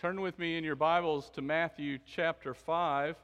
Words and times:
Turn 0.00 0.20
with 0.20 0.38
me 0.38 0.56
in 0.56 0.62
your 0.62 0.76
Bibles 0.76 1.28
to 1.30 1.42
Matthew 1.42 1.98
chapter 2.06 2.54
5. 2.54 3.16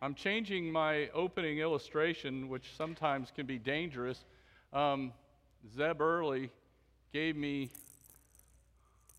I'm 0.00 0.14
changing 0.14 0.72
my 0.72 1.10
opening 1.10 1.58
illustration, 1.58 2.48
which 2.48 2.74
sometimes 2.74 3.30
can 3.36 3.44
be 3.44 3.58
dangerous. 3.58 4.24
Um, 4.72 5.12
Zeb 5.76 6.00
Early 6.00 6.48
gave 7.12 7.36
me, 7.36 7.68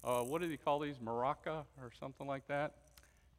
uh, 0.04 0.22
what 0.22 0.42
did 0.42 0.50
he 0.50 0.58
call 0.58 0.80
these? 0.80 0.96
Maraca 0.98 1.66
or 1.80 1.92
something 2.00 2.26
like 2.26 2.48
that? 2.48 2.74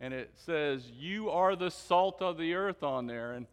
And 0.01 0.15
it 0.15 0.31
says, 0.37 0.89
You 0.89 1.31
are 1.31 1.57
the 1.57 1.73
salt 1.73 2.23
of 2.23 2.39
the 2.39 2.55
earth 2.55 2.85
on 2.85 3.09
there. 3.09 3.33
And, 3.33 3.49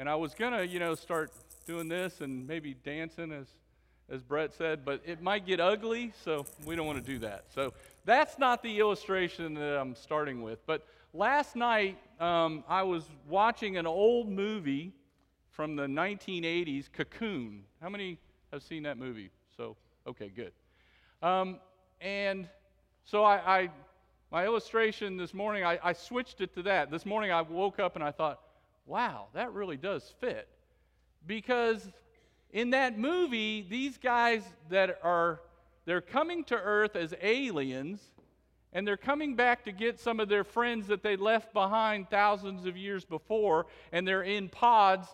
and 0.00 0.08
I 0.08 0.16
was 0.16 0.34
going 0.34 0.52
to, 0.52 0.66
you 0.66 0.80
know, 0.80 0.96
start 0.96 1.30
doing 1.64 1.86
this 1.86 2.20
and 2.20 2.44
maybe 2.44 2.74
dancing 2.74 3.30
as 3.30 3.46
as 4.10 4.22
Brett 4.22 4.54
said, 4.54 4.84
but 4.84 5.00
it 5.04 5.20
might 5.20 5.46
get 5.46 5.60
ugly, 5.60 6.12
so 6.24 6.46
we 6.64 6.76
don't 6.76 6.86
want 6.86 7.04
to 7.04 7.12
do 7.12 7.18
that. 7.20 7.44
So 7.54 7.72
that's 8.04 8.38
not 8.38 8.62
the 8.62 8.78
illustration 8.78 9.54
that 9.54 9.78
I'm 9.78 9.94
starting 9.94 10.42
with. 10.42 10.64
But 10.66 10.86
last 11.12 11.56
night, 11.56 11.98
um, 12.20 12.62
I 12.68 12.82
was 12.82 13.04
watching 13.28 13.76
an 13.76 13.86
old 13.86 14.28
movie 14.28 14.92
from 15.50 15.74
the 15.74 15.86
1980s, 15.86 16.92
Cocoon. 16.92 17.64
How 17.82 17.88
many 17.88 18.18
have 18.52 18.62
seen 18.62 18.84
that 18.84 18.98
movie? 18.98 19.30
So, 19.56 19.76
okay, 20.06 20.28
good. 20.28 20.52
Um, 21.22 21.58
and 22.00 22.48
so 23.04 23.24
I, 23.24 23.60
I, 23.60 23.70
my 24.30 24.44
illustration 24.44 25.16
this 25.16 25.34
morning, 25.34 25.64
I, 25.64 25.78
I 25.82 25.92
switched 25.92 26.40
it 26.40 26.54
to 26.54 26.62
that. 26.64 26.90
This 26.90 27.06
morning 27.06 27.32
I 27.32 27.42
woke 27.42 27.80
up 27.80 27.96
and 27.96 28.04
I 28.04 28.12
thought, 28.12 28.40
wow, 28.84 29.26
that 29.34 29.52
really 29.52 29.76
does 29.76 30.14
fit. 30.20 30.48
Because 31.26 31.90
in 32.56 32.70
that 32.70 32.98
movie, 32.98 33.66
these 33.68 33.98
guys 33.98 34.42
that 34.70 34.98
are 35.02 35.40
they're 35.84 36.00
coming 36.00 36.42
to 36.44 36.54
earth 36.54 36.96
as 36.96 37.12
aliens 37.20 38.00
and 38.72 38.88
they're 38.88 38.96
coming 38.96 39.36
back 39.36 39.66
to 39.66 39.72
get 39.72 40.00
some 40.00 40.20
of 40.20 40.30
their 40.30 40.42
friends 40.42 40.86
that 40.86 41.02
they 41.02 41.16
left 41.16 41.52
behind 41.52 42.08
thousands 42.08 42.64
of 42.64 42.74
years 42.74 43.04
before 43.04 43.66
and 43.92 44.08
they're 44.08 44.22
in 44.22 44.48
pods 44.48 45.06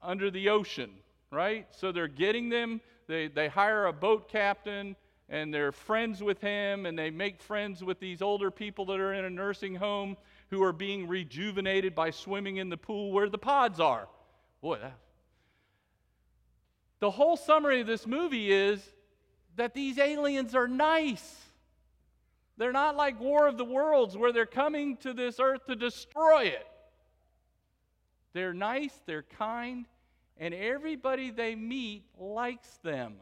under 0.00 0.30
the 0.30 0.48
ocean, 0.48 0.90
right? 1.32 1.66
So 1.72 1.90
they're 1.90 2.06
getting 2.06 2.50
them, 2.50 2.80
they, 3.08 3.26
they 3.26 3.48
hire 3.48 3.86
a 3.86 3.92
boat 3.92 4.28
captain 4.28 4.94
and 5.28 5.52
they're 5.52 5.72
friends 5.72 6.22
with 6.22 6.40
him 6.40 6.86
and 6.86 6.96
they 6.96 7.10
make 7.10 7.42
friends 7.42 7.82
with 7.82 7.98
these 7.98 8.22
older 8.22 8.52
people 8.52 8.86
that 8.86 9.00
are 9.00 9.12
in 9.12 9.24
a 9.24 9.30
nursing 9.30 9.74
home 9.74 10.16
who 10.50 10.62
are 10.62 10.72
being 10.72 11.08
rejuvenated 11.08 11.96
by 11.96 12.10
swimming 12.10 12.58
in 12.58 12.68
the 12.68 12.76
pool 12.76 13.10
where 13.10 13.28
the 13.28 13.38
pods 13.38 13.80
are. 13.80 14.06
Boy, 14.62 14.78
that, 14.78 14.96
the 17.00 17.10
whole 17.10 17.36
summary 17.36 17.80
of 17.82 17.86
this 17.86 18.06
movie 18.06 18.50
is 18.50 18.80
that 19.56 19.74
these 19.74 19.98
aliens 19.98 20.54
are 20.54 20.68
nice. 20.68 21.42
They're 22.56 22.72
not 22.72 22.96
like 22.96 23.20
War 23.20 23.46
of 23.46 23.58
the 23.58 23.64
Worlds 23.64 24.16
where 24.16 24.32
they're 24.32 24.46
coming 24.46 24.96
to 24.98 25.12
this 25.12 25.38
earth 25.38 25.66
to 25.66 25.76
destroy 25.76 26.44
it. 26.44 26.66
They're 28.32 28.54
nice, 28.54 28.98
they're 29.06 29.24
kind, 29.38 29.86
and 30.38 30.52
everybody 30.54 31.30
they 31.30 31.54
meet 31.54 32.04
likes 32.18 32.78
them. 32.82 33.14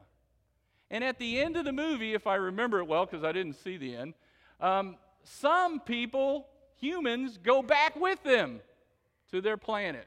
And 0.90 1.02
at 1.02 1.18
the 1.18 1.40
end 1.40 1.56
of 1.56 1.64
the 1.64 1.72
movie, 1.72 2.14
if 2.14 2.26
I 2.26 2.36
remember 2.36 2.78
it 2.78 2.86
well, 2.86 3.06
because 3.06 3.24
I 3.24 3.32
didn't 3.32 3.54
see 3.54 3.76
the 3.76 3.96
end, 3.96 4.14
um, 4.60 4.96
some 5.24 5.80
people, 5.80 6.46
humans, 6.76 7.38
go 7.42 7.62
back 7.62 7.96
with 7.96 8.22
them 8.22 8.60
to 9.30 9.40
their 9.40 9.56
planet. 9.56 10.06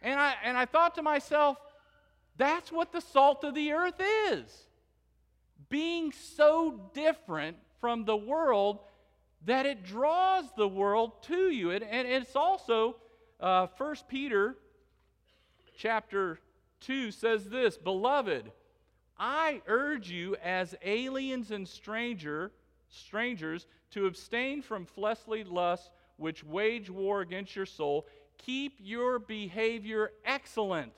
And 0.00 0.18
I, 0.18 0.34
and 0.44 0.56
I 0.56 0.64
thought 0.64 0.94
to 0.94 1.02
myself, 1.02 1.58
that's 2.38 2.72
what 2.72 2.92
the 2.92 3.00
salt 3.00 3.44
of 3.44 3.54
the 3.54 3.72
earth 3.72 4.00
is. 4.30 4.68
Being 5.68 6.12
so 6.12 6.90
different 6.94 7.58
from 7.80 8.04
the 8.04 8.16
world 8.16 8.78
that 9.44 9.66
it 9.66 9.84
draws 9.84 10.44
the 10.56 10.68
world 10.68 11.22
to 11.24 11.50
you. 11.50 11.72
And, 11.72 11.84
and 11.84 12.08
it's 12.08 12.36
also, 12.36 12.96
uh, 13.40 13.66
1 13.76 13.96
Peter 14.08 14.56
chapter 15.76 16.38
2 16.80 17.10
says 17.10 17.44
this 17.44 17.76
Beloved, 17.76 18.50
I 19.18 19.60
urge 19.66 20.10
you 20.10 20.36
as 20.36 20.76
aliens 20.82 21.50
and 21.50 21.66
stranger, 21.66 22.52
strangers 22.88 23.66
to 23.90 24.06
abstain 24.06 24.62
from 24.62 24.86
fleshly 24.86 25.42
lusts 25.42 25.90
which 26.16 26.44
wage 26.44 26.88
war 26.88 27.20
against 27.20 27.56
your 27.56 27.66
soul. 27.66 28.06
Keep 28.38 28.76
your 28.80 29.18
behavior 29.18 30.12
excellent 30.24 30.92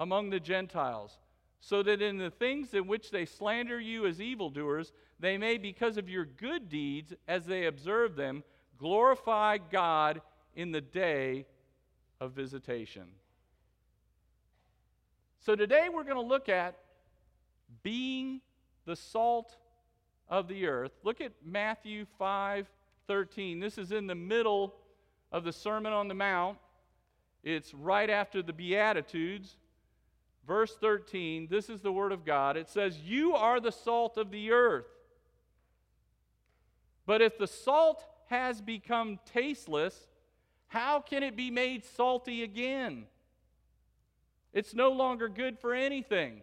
among 0.00 0.30
the 0.30 0.40
Gentiles, 0.40 1.18
so 1.60 1.82
that 1.82 2.00
in 2.00 2.18
the 2.18 2.30
things 2.30 2.74
in 2.74 2.86
which 2.86 3.10
they 3.10 3.24
slander 3.24 3.80
you 3.80 4.06
as 4.06 4.20
evildoers, 4.20 4.92
they 5.18 5.36
may, 5.36 5.58
because 5.58 5.96
of 5.96 6.08
your 6.08 6.24
good 6.24 6.68
deeds, 6.68 7.12
as 7.26 7.46
they 7.46 7.66
observe 7.66 8.14
them, 8.14 8.44
glorify 8.78 9.58
God 9.58 10.20
in 10.54 10.70
the 10.70 10.80
day 10.80 11.46
of 12.20 12.32
visitation. 12.32 13.06
So 15.40 15.56
today 15.56 15.88
we're 15.92 16.04
going 16.04 16.16
to 16.16 16.20
look 16.20 16.48
at 16.48 16.76
being 17.82 18.40
the 18.84 18.96
salt 18.96 19.56
of 20.28 20.48
the 20.48 20.66
earth. 20.66 20.92
Look 21.02 21.20
at 21.20 21.32
Matthew 21.44 22.06
5 22.18 22.68
13. 23.06 23.58
This 23.58 23.78
is 23.78 23.90
in 23.90 24.06
the 24.06 24.14
middle 24.14 24.74
of 25.32 25.42
the 25.42 25.52
Sermon 25.52 25.92
on 25.94 26.08
the 26.08 26.14
Mount. 26.14 26.58
It's 27.42 27.72
right 27.72 28.10
after 28.10 28.42
the 28.42 28.52
Beatitudes 28.52 29.56
verse 30.48 30.74
13, 30.80 31.46
this 31.48 31.68
is 31.68 31.82
the 31.82 31.92
word 31.92 32.10
of 32.10 32.24
God. 32.24 32.56
It 32.56 32.68
says, 32.68 32.98
You 32.98 33.34
are 33.34 33.60
the 33.60 33.70
salt 33.70 34.16
of 34.16 34.30
the 34.30 34.50
earth. 34.50 34.86
But 37.06 37.20
if 37.20 37.38
the 37.38 37.46
salt 37.46 38.02
has 38.28 38.60
become 38.60 39.20
tasteless, 39.24 40.08
how 40.68 41.00
can 41.00 41.22
it 41.22 41.36
be 41.36 41.50
made 41.50 41.84
salty 41.84 42.42
again? 42.42 43.04
It's 44.52 44.74
no 44.74 44.90
longer 44.90 45.28
good 45.28 45.58
for 45.58 45.74
anything 45.74 46.40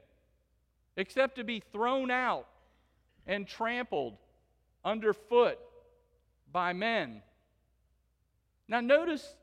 except 0.95 1.35
to 1.35 1.43
be 1.43 1.59
thrown 1.59 2.09
out 2.09 2.47
and 3.27 3.47
trampled 3.47 4.17
underfoot 4.83 5.59
by 6.51 6.73
men. 6.73 7.21
Now, 8.67 8.79
notice 8.79 9.35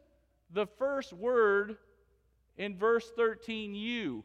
the 0.53 0.67
first 0.67 1.13
word 1.13 1.77
in 2.57 2.77
verse 2.77 3.11
13, 3.17 3.75
you. 3.75 4.25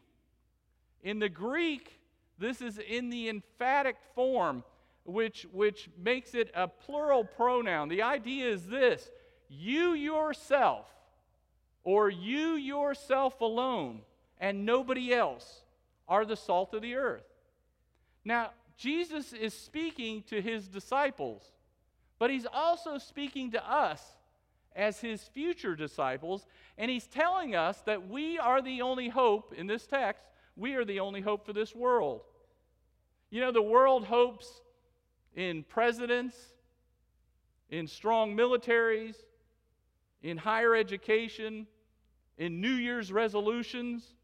In 1.02 1.18
the 1.18 1.28
Greek, 1.28 2.00
this 2.38 2.60
is 2.60 2.78
in 2.78 3.10
the 3.10 3.28
emphatic 3.28 3.96
form, 4.14 4.64
which, 5.04 5.46
which 5.52 5.88
makes 5.96 6.34
it 6.34 6.50
a 6.54 6.68
plural 6.68 7.24
pronoun. 7.24 7.88
The 7.88 8.02
idea 8.02 8.50
is 8.50 8.66
this 8.66 9.08
you 9.48 9.94
yourself, 9.94 10.86
or 11.84 12.10
you 12.10 12.54
yourself 12.54 13.40
alone, 13.40 14.00
and 14.38 14.66
nobody 14.66 15.12
else, 15.12 15.62
are 16.06 16.24
the 16.24 16.36
salt 16.36 16.74
of 16.74 16.82
the 16.82 16.94
earth. 16.94 17.24
Now, 18.24 18.50
Jesus 18.76 19.32
is 19.32 19.54
speaking 19.54 20.22
to 20.28 20.40
his 20.40 20.68
disciples, 20.68 21.42
but 22.18 22.30
he's 22.30 22.46
also 22.52 22.98
speaking 22.98 23.50
to 23.52 23.70
us 23.70 24.02
as 24.76 25.00
his 25.00 25.22
future 25.22 25.74
disciples, 25.74 26.46
and 26.76 26.90
he's 26.90 27.06
telling 27.06 27.56
us 27.56 27.80
that 27.86 28.08
we 28.08 28.38
are 28.38 28.62
the 28.62 28.82
only 28.82 29.08
hope 29.08 29.52
in 29.56 29.66
this 29.66 29.86
text 29.86 30.24
we 30.58 30.74
are 30.74 30.84
the 30.84 31.00
only 31.00 31.20
hope 31.20 31.46
for 31.46 31.52
this 31.52 31.74
world. 31.74 32.22
You 33.30 33.40
know, 33.40 33.52
the 33.52 33.62
world 33.62 34.04
hopes 34.04 34.60
in 35.34 35.62
presidents, 35.62 36.36
in 37.70 37.86
strong 37.86 38.36
militaries, 38.36 39.14
in 40.22 40.36
higher 40.36 40.74
education, 40.74 41.66
in 42.38 42.60
New 42.60 42.72
Year's 42.72 43.12
resolutions. 43.12 44.14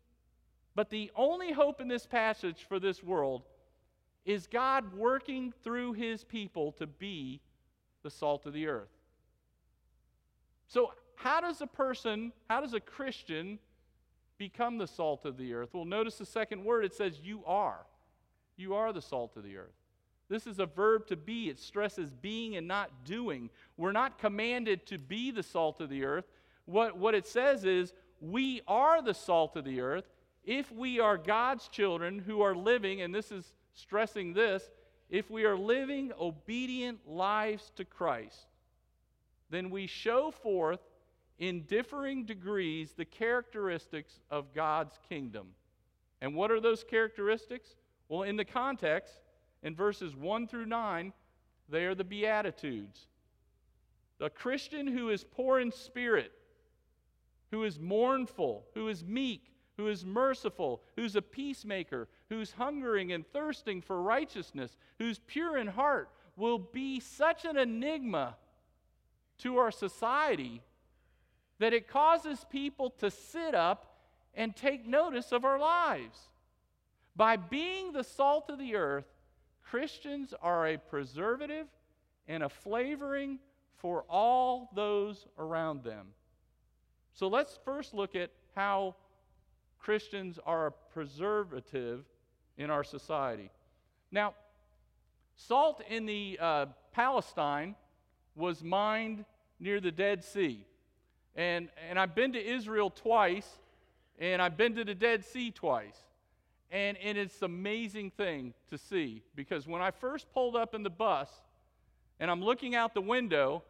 But 0.74 0.90
the 0.90 1.10
only 1.14 1.52
hope 1.52 1.80
in 1.80 1.86
this 1.86 2.04
passage 2.04 2.66
for 2.68 2.80
this 2.80 3.02
world 3.02 3.42
is 4.24 4.48
God 4.48 4.92
working 4.94 5.52
through 5.62 5.92
his 5.92 6.24
people 6.24 6.72
to 6.72 6.86
be 6.86 7.40
the 8.02 8.10
salt 8.10 8.44
of 8.46 8.52
the 8.52 8.66
earth. 8.66 8.90
So, 10.66 10.92
how 11.14 11.40
does 11.40 11.60
a 11.60 11.66
person, 11.66 12.32
how 12.50 12.60
does 12.60 12.74
a 12.74 12.80
Christian 12.80 13.60
become 14.38 14.78
the 14.78 14.86
salt 14.86 15.24
of 15.24 15.36
the 15.36 15.54
earth? 15.54 15.70
Well, 15.72 15.84
notice 15.84 16.18
the 16.18 16.26
second 16.26 16.64
word 16.64 16.84
it 16.84 16.94
says, 16.94 17.20
You 17.22 17.44
are. 17.46 17.86
You 18.56 18.74
are 18.74 18.92
the 18.92 19.02
salt 19.02 19.36
of 19.36 19.44
the 19.44 19.56
earth. 19.56 19.74
This 20.28 20.46
is 20.46 20.58
a 20.58 20.66
verb 20.66 21.06
to 21.08 21.16
be. 21.16 21.48
It 21.48 21.58
stresses 21.58 22.12
being 22.14 22.56
and 22.56 22.66
not 22.66 22.90
doing. 23.04 23.50
We're 23.76 23.92
not 23.92 24.18
commanded 24.18 24.86
to 24.86 24.98
be 24.98 25.30
the 25.30 25.42
salt 25.42 25.80
of 25.80 25.90
the 25.90 26.04
earth. 26.04 26.24
What, 26.64 26.96
what 26.96 27.14
it 27.14 27.26
says 27.26 27.64
is, 27.64 27.92
we 28.20 28.62
are 28.66 29.02
the 29.02 29.12
salt 29.12 29.56
of 29.56 29.64
the 29.64 29.80
earth 29.80 30.06
if 30.44 30.70
we 30.70 31.00
are 31.00 31.16
God's 31.16 31.68
children 31.68 32.18
who 32.18 32.42
are 32.42 32.54
living, 32.54 33.00
and 33.00 33.14
this 33.14 33.32
is 33.32 33.54
stressing 33.72 34.34
this, 34.34 34.70
if 35.08 35.30
we 35.30 35.44
are 35.44 35.56
living 35.56 36.12
obedient 36.20 37.08
lives 37.08 37.72
to 37.76 37.84
Christ, 37.84 38.46
then 39.50 39.70
we 39.70 39.86
show 39.86 40.30
forth 40.30 40.80
in 41.48 41.62
differing 41.62 42.24
degrees 42.24 42.92
the 42.92 43.04
characteristics 43.04 44.20
of 44.30 44.54
God's 44.54 44.98
kingdom. 45.10 45.48
And 46.22 46.34
what 46.34 46.50
are 46.50 46.60
those 46.60 46.82
characteristics? 46.82 47.76
Well, 48.08 48.22
in 48.22 48.36
the 48.36 48.46
context, 48.46 49.20
in 49.62 49.76
verses 49.76 50.16
1 50.16 50.46
through 50.46 50.66
9, 50.66 51.12
they 51.68 51.84
are 51.84 51.94
the 51.94 52.04
Beatitudes. 52.04 53.08
The 54.18 54.30
Christian 54.30 54.86
who 54.86 55.10
is 55.10 55.24
poor 55.24 55.60
in 55.60 55.70
spirit, 55.70 56.32
who 57.50 57.64
is 57.64 57.78
mournful, 57.78 58.64
who 58.72 58.88
is 58.88 59.04
meek, 59.04 59.52
who 59.76 59.88
is 59.88 60.04
merciful, 60.04 60.82
who's 60.96 61.14
a 61.14 61.22
peacemaker, 61.22 62.08
who's 62.30 62.52
hungering 62.52 63.12
and 63.12 63.26
thirsting 63.32 63.82
for 63.82 64.00
righteousness, 64.00 64.78
who's 64.98 65.18
pure 65.26 65.58
in 65.58 65.66
heart, 65.66 66.08
will 66.36 66.58
be 66.58 67.00
such 67.00 67.44
an 67.44 67.58
enigma 67.58 68.36
to 69.38 69.58
our 69.58 69.70
society 69.70 70.62
that 71.58 71.72
it 71.72 71.88
causes 71.88 72.44
people 72.50 72.90
to 72.90 73.10
sit 73.10 73.54
up 73.54 73.96
and 74.34 74.54
take 74.54 74.86
notice 74.86 75.32
of 75.32 75.44
our 75.44 75.58
lives. 75.58 76.18
By 77.16 77.36
being 77.36 77.92
the 77.92 78.04
salt 78.04 78.50
of 78.50 78.58
the 78.58 78.74
earth, 78.74 79.06
Christians 79.62 80.34
are 80.42 80.66
a 80.66 80.78
preservative 80.78 81.66
and 82.26 82.42
a 82.42 82.48
flavoring 82.48 83.38
for 83.76 84.04
all 84.08 84.70
those 84.74 85.26
around 85.38 85.84
them. 85.84 86.08
So 87.12 87.28
let's 87.28 87.58
first 87.64 87.94
look 87.94 88.16
at 88.16 88.30
how 88.56 88.96
Christians 89.78 90.38
are 90.44 90.66
a 90.66 90.72
preservative 90.72 92.04
in 92.56 92.70
our 92.70 92.82
society. 92.82 93.50
Now, 94.10 94.34
salt 95.36 95.82
in 95.88 96.06
the 96.06 96.38
uh, 96.40 96.66
Palestine 96.92 97.74
was 98.34 98.62
mined 98.62 99.24
near 99.60 99.80
the 99.80 99.92
Dead 99.92 100.24
Sea. 100.24 100.64
And, 101.36 101.68
and 101.88 101.98
I've 101.98 102.14
been 102.14 102.32
to 102.32 102.44
Israel 102.44 102.90
twice, 102.90 103.48
and 104.18 104.40
I've 104.40 104.56
been 104.56 104.74
to 104.76 104.84
the 104.84 104.94
Dead 104.94 105.24
Sea 105.24 105.50
twice. 105.50 105.96
And, 106.70 106.96
and 106.98 107.16
it's 107.18 107.38
an 107.40 107.46
amazing 107.46 108.10
thing 108.10 108.54
to 108.70 108.78
see 108.78 109.22
because 109.36 109.66
when 109.66 109.80
I 109.82 109.90
first 109.90 110.32
pulled 110.32 110.56
up 110.56 110.74
in 110.74 110.82
the 110.82 110.90
bus 110.90 111.28
and 112.18 112.30
I'm 112.30 112.42
looking 112.42 112.74
out 112.74 112.94
the 112.94 113.00
window, 113.00 113.62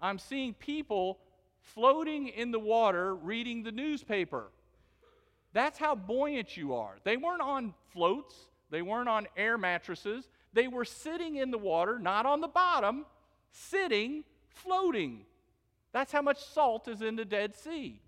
I'm 0.00 0.18
seeing 0.18 0.54
people 0.54 1.18
floating 1.60 2.28
in 2.28 2.52
the 2.52 2.58
water 2.58 3.14
reading 3.14 3.62
the 3.62 3.72
newspaper. 3.72 4.44
That's 5.52 5.78
how 5.78 5.94
buoyant 5.94 6.56
you 6.56 6.74
are. 6.74 6.96
They 7.04 7.16
weren't 7.16 7.42
on 7.42 7.74
floats, 7.92 8.34
they 8.70 8.82
weren't 8.82 9.08
on 9.08 9.26
air 9.36 9.58
mattresses. 9.58 10.28
They 10.52 10.68
were 10.68 10.86
sitting 10.86 11.36
in 11.36 11.50
the 11.50 11.58
water, 11.58 11.98
not 11.98 12.24
on 12.24 12.40
the 12.40 12.48
bottom, 12.48 13.04
sitting, 13.52 14.24
floating. 14.48 15.26
That's 15.96 16.12
how 16.12 16.20
much 16.20 16.44
salt 16.44 16.88
is 16.88 17.00
in 17.00 17.16
the 17.16 17.24
Dead 17.24 17.54
Sea. 17.54 18.02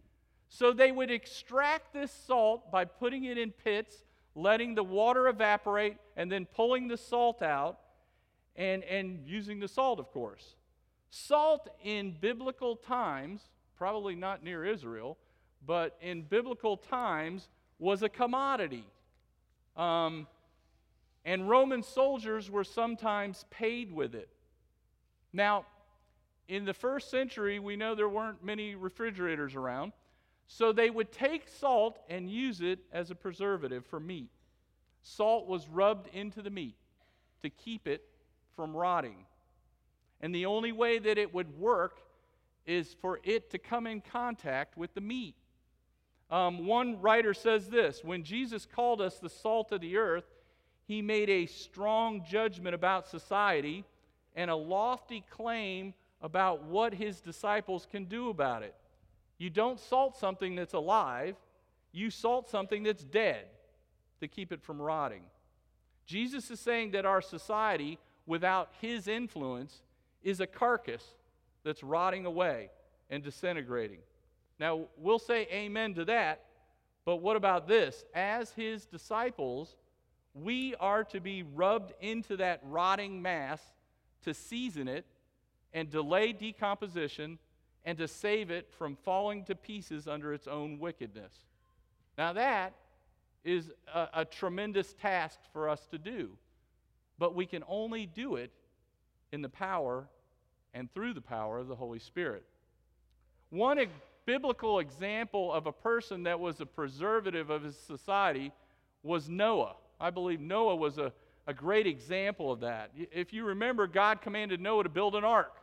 So 0.51 0.75
they 0.75 0.93
would 0.93 1.11
extract 1.11 1.95
this 1.95 2.13
salt 2.13 2.71
by 2.71 2.85
putting 2.85 3.25
it 3.25 3.39
in 3.39 3.51
pits, 3.51 4.05
letting 4.35 4.75
the 4.75 4.83
water 4.83 5.27
evaporate, 5.27 5.97
and 6.15 6.31
then 6.31 6.45
pulling 6.45 6.89
the 6.89 6.99
salt 6.99 7.41
out 7.41 7.79
and, 8.57 8.85
and 8.85 9.27
using 9.27 9.59
the 9.59 9.69
salt, 9.69 10.01
of 10.01 10.13
course. 10.13 10.57
Salt 11.09 11.67
in 11.83 12.15
biblical 12.21 12.77
times, 12.77 13.41
probably 13.79 14.15
not 14.15 14.45
near 14.45 14.67
Israel, 14.67 15.17
but 15.67 15.97
in 16.03 16.21
biblical 16.21 16.77
times 16.77 17.49
was 17.79 18.03
a 18.03 18.11
commodity. 18.11 18.85
Um, 19.79 20.27
and 21.25 21.49
Roman 21.49 21.83
soldiers 21.83 22.51
were 22.51 22.65
sometimes 22.65 23.47
paid 23.49 23.91
with 23.91 24.15
it. 24.15 24.29
Now, 25.33 25.65
in 26.49 26.65
the 26.65 26.75
first 26.75 27.11
century, 27.11 27.59
we 27.59 27.77
know 27.77 27.95
there 27.95 28.09
weren't 28.09 28.43
many 28.43 28.75
refrigerators 28.75 29.55
around. 29.55 29.93
So 30.47 30.73
they 30.73 30.89
would 30.89 31.13
take 31.13 31.47
salt 31.47 31.99
and 32.09 32.31
use 32.31 32.63
it 32.63 32.79
as 32.91 33.11
a 33.11 33.15
preservative 33.15 33.85
for 33.85 34.01
meat. 34.01 34.31
Salt 35.03 35.47
was 35.47 35.69
rubbed 35.69 36.09
into 36.15 36.41
the 36.41 36.51
meat 36.51 36.77
to 37.43 37.51
keep 37.51 37.87
it 37.87 38.03
from 38.57 38.75
rotting. 38.75 39.27
And 40.23 40.35
the 40.35 40.47
only 40.47 40.73
way 40.73 40.99
that 40.99 41.19
it 41.19 41.33
would 41.33 41.59
work 41.59 42.01
is 42.67 42.97
for 43.01 43.21
it 43.23 43.51
to 43.51 43.59
come 43.59 43.87
in 43.87 44.01
contact 44.01 44.77
with 44.77 44.95
the 44.95 45.01
meat. 45.03 45.35
Um, 46.31 46.67
one 46.67 47.01
writer 47.01 47.35
says 47.35 47.69
this 47.69 48.03
When 48.03 48.25
Jesus 48.25 48.67
called 48.67 49.01
us 49.01 49.19
the 49.19 49.29
salt 49.29 49.71
of 49.73 49.83
the 49.83 49.99
earth, 49.99 50.25
he 50.87 51.03
made 51.03 51.29
a 51.29 51.47
strong 51.47 52.25
judgment 52.25 52.75
about 52.75 53.07
society 53.07 53.85
and 54.35 54.51
a 54.51 54.57
lofty 54.57 55.25
claim 55.31 55.93
about 56.21 56.65
what 56.65 56.95
his 56.95 57.21
disciples 57.21 57.87
can 57.91 58.05
do 58.05 58.29
about 58.31 58.63
it. 58.63 58.75
You 59.39 59.51
don't 59.51 59.79
salt 59.79 60.17
something 60.17 60.55
that's 60.57 60.75
alive, 60.75 61.37
you 61.93 62.11
salt 62.11 62.49
something 62.49 62.83
that's 62.83 63.05
dead 63.05 63.47
to 64.21 64.29
keep 64.29 64.53
it 64.53 64.63
from 64.63 64.83
rotting. 64.83 65.23
Jesus 66.07 66.51
is 66.51 66.59
saying 66.59 66.93
that 66.93 67.07
our 67.07 67.21
society, 67.21 67.99
without 68.27 68.71
his 68.81 69.07
influence, 69.07 69.83
is 70.23 70.41
a 70.41 70.47
carcass 70.47 71.05
that's 71.65 71.83
rotting 71.83 72.27
away 72.27 72.71
and 73.11 73.23
disintegrating. 73.23 73.99
Now, 74.59 74.87
we'll 74.97 75.19
say 75.19 75.47
amen 75.53 75.95
to 75.95 76.05
that, 76.07 76.45
but 77.05 77.17
what 77.17 77.37
about 77.37 77.69
this? 77.69 78.05
As 78.15 78.51
his 78.53 78.87
disciples, 78.87 79.77
we 80.35 80.75
are 80.81 81.05
to 81.05 81.21
be 81.21 81.43
rubbed 81.43 81.93
into 82.01 82.37
that 82.39 82.61
rotting 82.65 83.23
mass 83.23 83.61
to 84.25 84.35
season 84.35 84.89
it 84.89 85.07
and 85.73 85.91
delay 85.91 86.33
decomposition 86.33 87.39
and 87.85 87.97
to 87.99 88.09
save 88.09 88.51
it 88.51 88.69
from 88.79 88.97
falling 88.97 89.45
to 89.45 89.55
pieces 89.55 90.09
under 90.09 90.33
its 90.33 90.47
own 90.47 90.79
wickedness. 90.79 91.33
Now, 92.17 92.33
that 92.33 92.75
is 93.45 93.71
a, 93.95 94.09
a, 94.15 94.25
tremendous 94.25 94.93
task 94.95 95.39
for 95.53 95.69
us 95.69 95.87
to 95.87 95.99
do, 95.99 96.31
but 97.19 97.35
we 97.35 97.47
can 97.47 97.63
only 97.69 98.07
do 98.07 98.35
it 98.35 98.51
in 99.33 99.43
the 99.43 99.49
power 99.49 100.09
and 100.75 100.93
through 100.93 101.15
the 101.15 101.21
power 101.21 101.59
of 101.59 101.69
the 101.69 101.77
Holy 101.77 101.99
Spirit. 101.99 102.45
One 103.51 103.79
biblical 104.27 104.81
example 104.81 105.53
of 105.53 105.67
a 105.67 105.73
person 105.73 106.25
that 106.25 106.39
was 106.39 106.61
a 106.61 106.67
preservative 106.67 107.49
of 107.49 107.63
his 107.63 107.77
society 107.77 108.53
was 109.03 109.29
Noah. 109.29 109.77
I 109.99 110.11
believe 110.11 110.41
Noah 110.41 110.77
was 110.77 110.99
a, 110.99 111.13
a 111.49 111.55
great 111.55 111.87
example 111.87 112.53
of 112.53 112.61
that. 112.61 112.91
If 113.11 113.33
you 113.33 113.43
remember, 113.43 113.87
God 113.87 114.21
commanded 114.21 114.61
Noah 114.61 114.83
to 114.83 114.91
build 114.91 115.17
an 115.17 115.25
ark 115.25 115.55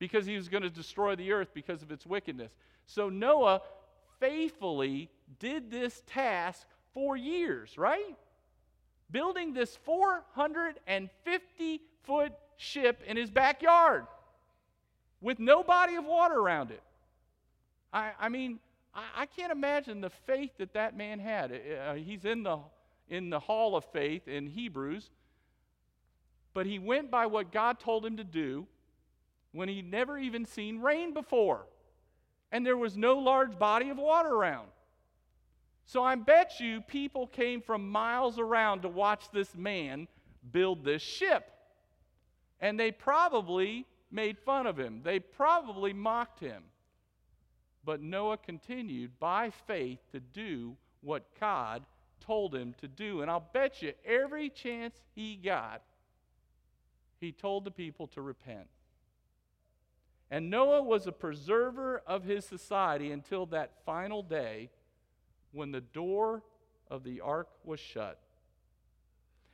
because 0.00 0.26
he 0.26 0.34
was 0.34 0.48
going 0.48 0.64
to 0.64 0.68
destroy 0.68 1.14
the 1.14 1.30
earth 1.30 1.54
because 1.54 1.80
of 1.80 1.92
its 1.92 2.04
wickedness. 2.04 2.50
So 2.86 3.08
Noah 3.08 3.62
faithfully 4.18 5.08
did 5.38 5.70
this 5.70 6.02
task 6.08 6.66
for 6.92 7.16
years, 7.16 7.78
right? 7.78 8.16
Building 9.12 9.54
this 9.54 9.76
450 9.84 11.80
foot 12.02 12.32
ship 12.56 13.00
in 13.06 13.16
his 13.16 13.30
backyard 13.30 14.08
with 15.20 15.38
no 15.38 15.62
body 15.62 15.94
of 15.94 16.04
water 16.04 16.34
around 16.34 16.72
it. 16.72 16.82
I, 17.92 18.10
I 18.18 18.28
mean, 18.28 18.58
I, 18.92 19.04
I, 19.18 19.26
can't 19.26 19.52
imagine 19.52 20.00
the 20.00 20.10
faith 20.10 20.50
that 20.58 20.74
that 20.74 20.96
man 20.96 21.20
had. 21.20 21.52
Uh, 21.52 21.94
he's 21.94 22.24
in 22.24 22.42
the, 22.42 22.58
in 23.12 23.30
the 23.30 23.38
hall 23.38 23.76
of 23.76 23.84
faith 23.92 24.26
in 24.26 24.46
Hebrews, 24.46 25.10
but 26.54 26.66
he 26.66 26.78
went 26.78 27.10
by 27.10 27.26
what 27.26 27.52
God 27.52 27.78
told 27.78 28.04
him 28.04 28.16
to 28.16 28.24
do 28.24 28.66
when 29.52 29.68
he'd 29.68 29.90
never 29.90 30.18
even 30.18 30.44
seen 30.44 30.80
rain 30.80 31.14
before 31.14 31.66
and 32.52 32.66
there 32.66 32.76
was 32.76 32.96
no 32.96 33.18
large 33.18 33.58
body 33.58 33.88
of 33.88 33.96
water 33.96 34.28
around. 34.28 34.68
So 35.86 36.04
I 36.04 36.14
bet 36.14 36.60
you 36.60 36.82
people 36.82 37.26
came 37.26 37.62
from 37.62 37.90
miles 37.90 38.38
around 38.38 38.82
to 38.82 38.88
watch 38.88 39.24
this 39.32 39.56
man 39.56 40.06
build 40.52 40.84
this 40.84 41.02
ship. 41.02 41.50
And 42.60 42.78
they 42.78 42.92
probably 42.92 43.86
made 44.10 44.38
fun 44.38 44.66
of 44.66 44.78
him, 44.78 45.00
they 45.02 45.18
probably 45.18 45.94
mocked 45.94 46.38
him. 46.38 46.62
But 47.84 48.00
Noah 48.00 48.36
continued 48.36 49.18
by 49.18 49.50
faith 49.66 49.98
to 50.12 50.20
do 50.20 50.76
what 51.00 51.24
God 51.40 51.82
told 52.24 52.54
him 52.54 52.74
to 52.80 52.88
do. 52.88 53.22
And 53.22 53.30
I'll 53.30 53.48
bet 53.52 53.82
you 53.82 53.92
every 54.04 54.48
chance 54.48 54.94
he 55.14 55.36
got, 55.36 55.82
he 57.20 57.32
told 57.32 57.64
the 57.64 57.70
people 57.70 58.06
to 58.08 58.22
repent. 58.22 58.68
And 60.30 60.48
Noah 60.48 60.82
was 60.82 61.06
a 61.06 61.12
preserver 61.12 62.02
of 62.06 62.24
his 62.24 62.46
society 62.46 63.12
until 63.12 63.46
that 63.46 63.84
final 63.84 64.22
day 64.22 64.70
when 65.52 65.72
the 65.72 65.82
door 65.82 66.42
of 66.90 67.04
the 67.04 67.20
ark 67.20 67.48
was 67.64 67.78
shut. 67.78 68.18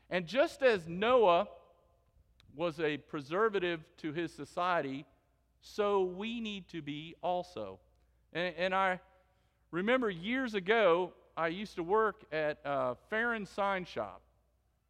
And 0.09 0.27
just 0.27 0.63
as 0.63 0.89
Noah 0.89 1.49
was 2.55 2.81
a 2.81 2.97
preservative 2.97 3.81
to 3.99 4.13
his 4.13 4.33
society, 4.33 5.05
so 5.61 6.05
we 6.05 6.41
need 6.41 6.69
to 6.69 6.81
be 6.81 7.15
also. 7.23 7.79
And, 8.33 8.55
and 8.57 8.75
I 8.75 9.01
remember 9.71 10.09
years 10.09 10.55
ago, 10.55 11.13
I 11.38 11.47
used 11.47 11.76
to 11.76 11.85
work 11.85 12.25
at 12.33 12.59
uh, 12.66 12.97
Farron 13.11 13.47
Sign 13.47 13.85
Shop. 13.85 14.21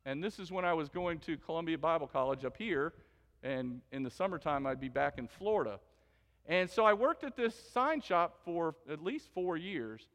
And 0.07 0.25
this 0.25 0.39
is 0.39 0.51
when 0.51 0.65
I 0.65 0.73
was 0.73 0.89
going 0.89 1.19
to 1.21 1.37
Columbia 1.37 1.77
Bible 1.77 2.07
College 2.07 2.47
up 2.47 2.57
here 2.57 2.95
and 3.43 3.83
in 3.93 4.03
the 4.03 4.11
summertime, 4.11 4.67
I'd 4.67 4.81
be 4.81 4.89
back 4.89 5.19
in 5.19 5.29
Florida. 5.29 5.79
And 6.47 6.69
so 6.69 6.87
I 6.87 6.95
worked 6.95 7.23
at 7.23 7.37
this 7.37 7.55
sign 7.55 8.01
shop 8.01 8.41
for 8.47 8.75
at 8.91 9.05
least 9.05 9.29
four 9.35 9.59
years, 9.59 10.09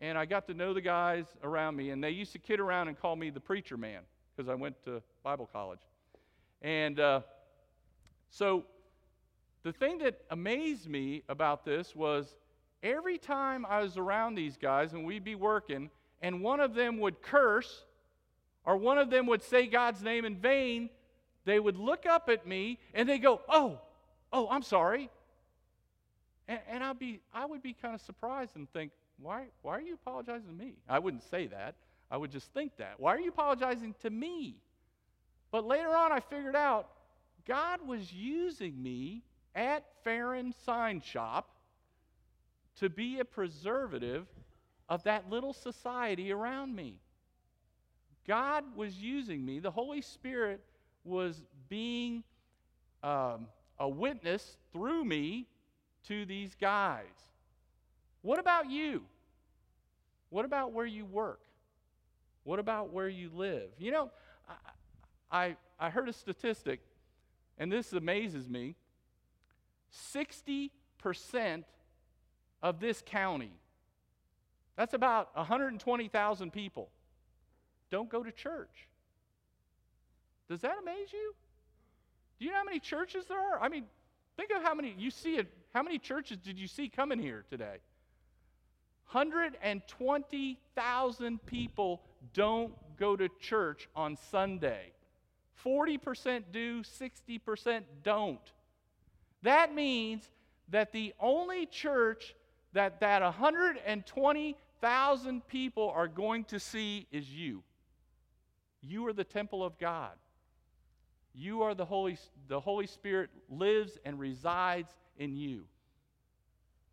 and 0.00 0.16
I 0.16 0.24
got 0.24 0.46
to 0.46 0.54
know 0.54 0.72
the 0.72 0.80
guys 0.80 1.24
around 1.42 1.74
me, 1.74 1.90
and 1.90 2.02
they 2.02 2.10
used 2.10 2.32
to 2.32 2.38
kid 2.38 2.60
around 2.60 2.86
and 2.86 2.98
call 2.98 3.16
me 3.16 3.30
the 3.30 3.40
preacher 3.40 3.76
man 3.76 4.02
because 4.34 4.48
I 4.48 4.54
went 4.54 4.82
to 4.84 5.02
Bible 5.24 5.50
college. 5.52 5.80
And 6.62 7.00
uh, 7.00 7.20
so 8.30 8.64
the 9.64 9.72
thing 9.72 9.98
that 9.98 10.20
amazed 10.30 10.88
me 10.88 11.24
about 11.28 11.64
this 11.64 11.96
was 11.96 12.36
every 12.82 13.18
time 13.18 13.64
I 13.66 13.80
was 13.80 13.96
around 13.96 14.34
these 14.34 14.56
guys 14.56 14.92
and 14.92 15.04
we'd 15.04 15.24
be 15.24 15.34
working, 15.34 15.90
and 16.20 16.42
one 16.42 16.60
of 16.60 16.74
them 16.74 16.98
would 16.98 17.22
curse 17.22 17.84
or 18.64 18.76
one 18.76 18.98
of 18.98 19.10
them 19.10 19.26
would 19.26 19.42
say 19.42 19.66
God's 19.66 20.02
name 20.02 20.24
in 20.24 20.36
vain, 20.36 20.90
they 21.44 21.58
would 21.58 21.76
look 21.76 22.06
up 22.06 22.28
at 22.28 22.46
me 22.46 22.78
and 22.94 23.08
they 23.08 23.18
go, 23.18 23.40
Oh, 23.48 23.80
oh, 24.32 24.48
I'm 24.48 24.62
sorry. 24.62 25.10
And, 26.48 26.60
and 26.68 26.84
I'd 26.84 26.98
be, 26.98 27.20
I 27.34 27.44
would 27.44 27.62
be 27.62 27.72
kind 27.72 27.94
of 27.94 28.00
surprised 28.00 28.56
and 28.56 28.70
think, 28.72 28.92
why, 29.20 29.46
why 29.62 29.76
are 29.76 29.80
you 29.80 29.94
apologizing 29.94 30.48
to 30.48 30.64
me? 30.64 30.74
I 30.88 30.98
wouldn't 30.98 31.22
say 31.22 31.46
that. 31.48 31.74
I 32.10 32.16
would 32.16 32.30
just 32.30 32.52
think 32.52 32.76
that. 32.76 32.94
Why 32.98 33.14
are 33.14 33.20
you 33.20 33.30
apologizing 33.30 33.94
to 34.02 34.10
me? 34.10 34.56
But 35.50 35.66
later 35.66 35.94
on, 35.94 36.12
I 36.12 36.20
figured 36.20 36.56
out 36.56 36.88
God 37.46 37.86
was 37.86 38.12
using 38.12 38.82
me 38.82 39.22
at 39.54 39.84
Farron 40.02 40.54
Sign 40.64 41.00
Shop 41.00 41.48
to 42.80 42.88
be 42.88 43.18
a 43.18 43.24
preservative 43.24 44.26
of 44.88 45.02
that 45.04 45.30
little 45.30 45.52
society 45.52 46.32
around 46.32 46.74
me. 46.74 46.96
God 48.26 48.64
was 48.76 48.96
using 48.96 49.44
me. 49.44 49.58
The 49.58 49.70
Holy 49.70 50.00
Spirit 50.00 50.60
was 51.04 51.42
being 51.68 52.22
um, 53.02 53.46
a 53.78 53.88
witness 53.88 54.56
through 54.72 55.04
me 55.04 55.46
to 56.08 56.24
these 56.24 56.54
guys. 56.54 57.06
What 58.22 58.38
about 58.38 58.70
you? 58.70 59.02
What 60.30 60.44
about 60.44 60.72
where 60.72 60.86
you 60.86 61.04
work? 61.04 61.40
What 62.44 62.58
about 62.58 62.92
where 62.92 63.08
you 63.08 63.30
live? 63.34 63.70
You 63.78 63.92
know, 63.92 64.10
I, 65.30 65.44
I, 65.44 65.56
I 65.78 65.90
heard 65.90 66.08
a 66.08 66.12
statistic, 66.12 66.80
and 67.58 67.70
this 67.70 67.92
amazes 67.92 68.48
me 68.48 68.76
60% 70.16 70.70
of 72.62 72.80
this 72.80 73.02
county, 73.04 73.52
that's 74.76 74.94
about 74.94 75.36
120,000 75.36 76.52
people, 76.52 76.88
don't 77.90 78.08
go 78.08 78.22
to 78.22 78.32
church. 78.32 78.88
Does 80.48 80.62
that 80.62 80.76
amaze 80.80 81.12
you? 81.12 81.34
Do 82.38 82.46
you 82.46 82.52
know 82.52 82.58
how 82.58 82.64
many 82.64 82.80
churches 82.80 83.26
there 83.26 83.38
are? 83.38 83.60
I 83.60 83.68
mean, 83.68 83.84
think 84.36 84.50
of 84.50 84.62
how 84.62 84.72
many 84.74 84.94
you 84.98 85.10
see 85.10 85.36
it. 85.36 85.46
How 85.74 85.82
many 85.82 85.98
churches 85.98 86.38
did 86.38 86.58
you 86.58 86.66
see 86.66 86.88
coming 86.88 87.18
here 87.18 87.44
today? 87.50 87.76
120,000 89.10 91.46
people 91.46 92.00
don't 92.32 92.72
go 92.98 93.14
to 93.16 93.28
church 93.40 93.88
on 93.94 94.16
Sunday. 94.30 94.92
40% 95.64 96.44
do, 96.50 96.82
60% 96.82 97.82
don't. 98.02 98.40
That 99.42 99.74
means 99.74 100.30
that 100.70 100.92
the 100.92 101.12
only 101.20 101.66
church 101.66 102.34
that 102.72 103.00
that 103.00 103.22
120,000 103.22 105.46
people 105.46 105.90
are 105.90 106.08
going 106.08 106.44
to 106.44 106.58
see 106.58 107.06
is 107.10 107.30
you. 107.30 107.62
You 108.80 109.06
are 109.06 109.12
the 109.12 109.24
temple 109.24 109.62
of 109.64 109.78
God. 109.78 110.12
You 111.34 111.62
are 111.62 111.74
the 111.74 111.84
Holy, 111.84 112.16
the 112.48 112.60
Holy 112.60 112.86
Spirit 112.86 113.30
lives 113.48 113.98
and 114.04 114.18
resides 114.18 114.94
in 115.16 115.36
you. 115.36 115.66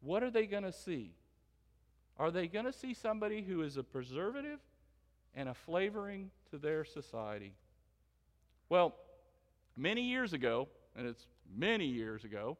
What 0.02 0.24
are 0.24 0.32
they 0.32 0.46
going 0.46 0.64
to 0.64 0.72
see? 0.72 1.12
Are 2.18 2.32
they 2.32 2.48
going 2.48 2.66
to 2.66 2.74
see 2.74 2.94
somebody 2.94 3.42
who 3.42 3.64
is 3.64 3.78
a 3.78 3.84
preservative 3.84 4.60
and 5.36 5.50
a 5.50 5.54
flavoring 5.54 6.32
to 6.52 6.58
their 6.58 6.86
society? 6.86 7.54
Well, 8.70 8.96
many 9.76 10.04
years 10.04 10.34
ago, 10.34 10.68
and 10.96 11.08
it's 11.08 11.28
many 11.56 11.86
years 11.86 12.24
ago, 12.24 12.58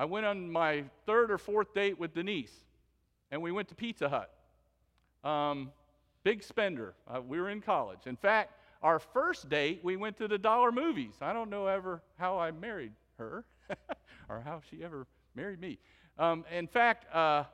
I 0.00 0.06
went 0.06 0.24
on 0.24 0.50
my 0.50 0.84
third 1.04 1.30
or 1.30 1.36
fourth 1.36 1.74
date 1.74 2.00
with 2.00 2.14
Denise, 2.14 2.64
and 3.30 3.42
we 3.42 3.52
went 3.52 3.68
to 3.68 3.74
Pizza 3.74 4.08
Hut. 4.08 4.32
Um, 5.30 5.72
big 6.24 6.42
spender. 6.42 6.94
Uh, 7.06 7.20
we 7.20 7.38
were 7.38 7.50
in 7.50 7.60
college. 7.60 8.06
In 8.06 8.16
fact, 8.16 8.54
our 8.82 8.98
first 8.98 9.50
date, 9.50 9.80
we 9.82 9.98
went 9.98 10.16
to 10.16 10.26
the 10.26 10.38
dollar 10.38 10.72
movies. 10.72 11.16
I 11.20 11.34
don't 11.34 11.50
know 11.50 11.66
ever 11.66 12.00
how 12.16 12.38
I 12.38 12.50
married 12.50 12.92
her 13.18 13.44
or 14.30 14.40
how 14.40 14.62
she 14.70 14.82
ever 14.82 15.06
married 15.34 15.60
me. 15.60 15.78
Um, 16.18 16.46
in 16.50 16.66
fact, 16.66 17.14
uh, 17.14 17.44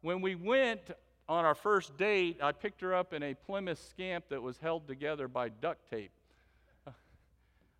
when 0.00 0.20
we 0.20 0.34
went 0.34 0.80
on 1.28 1.44
our 1.44 1.54
first 1.54 1.96
date, 1.96 2.40
I 2.42 2.50
picked 2.50 2.80
her 2.80 2.96
up 2.96 3.12
in 3.12 3.22
a 3.22 3.34
Plymouth 3.34 3.78
scamp 3.78 4.24
that 4.30 4.42
was 4.42 4.58
held 4.58 4.88
together 4.88 5.28
by 5.28 5.50
duct 5.50 5.88
tape. 5.88 6.10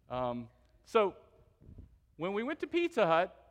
Um, 0.09 0.47
so, 0.85 1.14
when 2.19 2.35
we 2.35 2.43
went 2.43 2.61
to 2.61 2.67
Pizza 2.67 3.07
Hut, 3.07 3.42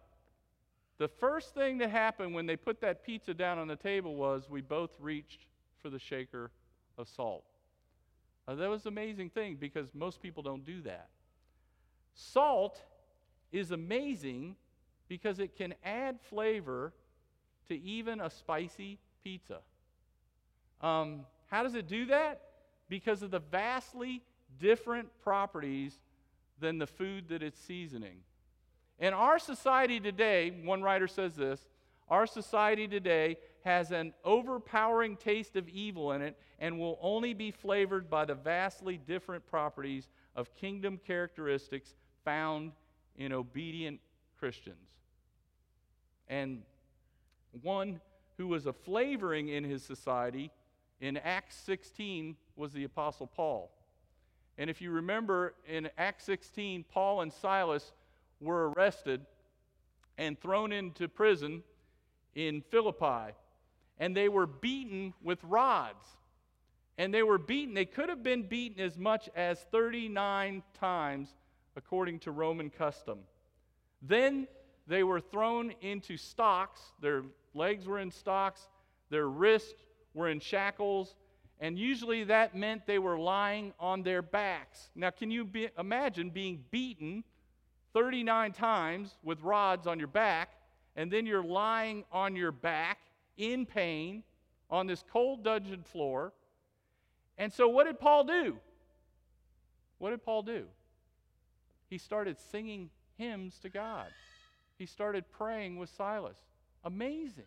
the 1.02 1.08
first 1.08 1.56
thing 1.56 1.80
that 1.80 1.90
happened 1.90 2.36
when 2.36 2.46
they 2.46 2.56
put 2.56 2.80
that 2.82 3.04
pizza 3.04 3.34
down 3.34 3.58
on 3.58 3.68
the 3.68 3.76
table 3.76 4.16
was 4.16 4.48
we 4.48 4.62
both 4.62 4.92
reached 5.00 5.48
for 5.82 5.90
the 5.90 5.98
shaker 5.98 6.52
of 6.96 7.10
salt. 7.10 7.44
Uh, 8.48 8.54
that 8.54 8.70
was 8.70 8.84
an 8.84 8.90
amazing 8.90 9.32
thing 9.32 9.58
because 9.60 9.96
most 9.96 10.22
people 10.22 10.44
don't 10.44 10.64
do 10.64 10.80
that. 10.84 11.10
Salt 12.14 12.80
is 13.52 13.72
amazing 13.72 14.56
because 15.08 15.40
it 15.40 15.58
can 15.58 15.74
add 15.84 16.20
flavor 16.30 16.94
to 17.68 17.82
even 17.82 18.22
a 18.22 18.30
spicy 18.30 19.00
pizza. 19.24 19.58
Um, 20.82 21.22
how 21.48 21.64
does 21.64 21.74
it 21.74 21.88
do 21.88 22.06
that? 22.06 22.42
Because 22.90 23.24
of 23.24 23.32
the 23.32 23.40
vastly 23.40 24.22
different 24.60 25.10
properties 25.24 25.96
than 26.60 26.78
the 26.78 26.86
food 26.86 27.30
that 27.30 27.42
it's 27.42 27.60
seasoning. 27.60 28.18
In 29.02 29.16
our 29.16 29.40
society 29.40 30.00
today, 30.00 30.52
one 30.64 30.84
writer 30.84 31.08
says 31.08 31.36
this 31.36 31.68
our 32.08 32.28
society 32.28 32.88
today 32.88 33.38
has 33.64 33.92
an 33.92 34.14
overpowering 34.24 35.18
taste 35.18 35.56
of 35.56 35.68
evil 35.70 36.12
in 36.12 36.22
it 36.22 36.38
and 36.60 36.78
will 36.78 37.00
only 37.02 37.34
be 37.34 37.50
flavored 37.50 38.10
by 38.10 38.26
the 38.26 38.36
vastly 38.36 38.98
different 38.98 39.46
properties 39.48 40.08
of 40.36 40.54
kingdom 40.56 41.00
characteristics 41.06 41.96
found 42.24 42.74
in 43.16 43.34
obedient 43.34 44.00
Christians. 44.38 44.90
And 46.28 46.62
one 47.62 48.02
who 48.38 48.48
was 48.48 48.68
a 48.68 48.74
flavoring 48.74 49.50
in 49.50 49.64
his 49.64 49.84
society 49.84 50.52
in 51.00 51.18
Acts 51.18 51.56
16 51.66 52.36
was 52.56 52.72
the 52.72 52.84
Apostle 52.84 53.28
Paul. 53.28 53.72
And 54.58 54.70
if 54.70 54.82
you 54.82 54.92
remember 54.92 55.56
in 55.68 55.90
Acts 55.98 56.26
16, 56.26 56.86
Paul 56.92 57.22
and 57.22 57.34
Silas 57.34 57.94
were 58.42 58.72
arrested 58.72 59.26
and 60.18 60.40
thrown 60.40 60.72
into 60.72 61.08
prison 61.08 61.64
in 62.36 62.62
Philippi 62.70 63.34
and 64.02 64.18
they 64.18 64.28
were 64.28 64.48
beaten 64.48 65.14
with 65.22 65.42
rods. 65.44 66.04
And 66.98 67.14
they 67.14 67.22
were 67.24 67.38
beaten, 67.38 67.76
they 67.76 67.86
could 67.86 68.10
have 68.10 68.24
been 68.24 68.44
beaten 68.44 68.84
as 68.84 68.98
much 68.98 69.30
as 69.36 69.60
39 69.72 70.64
times 70.74 71.36
according 71.78 72.20
to 72.20 72.32
Roman 72.32 72.72
custom. 72.72 73.20
Then 74.02 74.48
they 74.88 75.04
were 75.04 75.22
thrown 75.22 75.72
into 75.82 76.18
stocks, 76.18 76.82
their 77.00 77.24
legs 77.54 77.86
were 77.86 78.00
in 78.00 78.10
stocks, 78.10 78.68
their 79.12 79.30
wrists 79.30 79.84
were 80.16 80.30
in 80.30 80.40
shackles, 80.40 81.16
and 81.60 81.78
usually 81.78 82.24
that 82.24 82.56
meant 82.56 82.88
they 82.88 83.00
were 83.00 83.20
lying 83.20 83.72
on 83.80 84.02
their 84.02 84.24
backs. 84.24 84.90
Now, 84.96 85.12
can 85.12 85.30
you 85.30 85.46
be, 85.46 85.70
imagine 85.78 86.32
being 86.32 86.64
beaten 86.72 87.24
39 87.94 88.52
times 88.54 89.16
with 89.24 89.42
rods 89.42 89.88
on 89.88 90.00
your 90.00 90.08
back, 90.08 90.50
and 90.96 91.12
then 91.12 91.26
you're 91.26 91.44
lying 91.44 92.04
on 92.12 92.36
your 92.36 92.52
back 92.52 93.00
in 93.38 93.66
pain 93.66 94.24
on 94.70 94.88
this 94.88 95.04
cold 95.12 95.44
dungeon 95.44 95.84
floor. 95.84 96.34
And 97.38 97.52
so, 97.52 97.68
what 97.68 97.86
did 97.86 98.00
Paul 98.00 98.24
do? 98.24 98.58
What 99.98 100.12
did 100.12 100.24
Paul 100.24 100.44
do? 100.44 100.66
He 101.90 101.98
started 101.98 102.38
singing 102.40 102.90
hymns 103.18 103.60
to 103.60 103.70
God. 103.70 104.08
He 104.78 104.86
started 104.86 105.26
praying 105.32 105.78
with 105.78 105.90
Silas. 105.90 106.38
Amazing. 106.84 107.44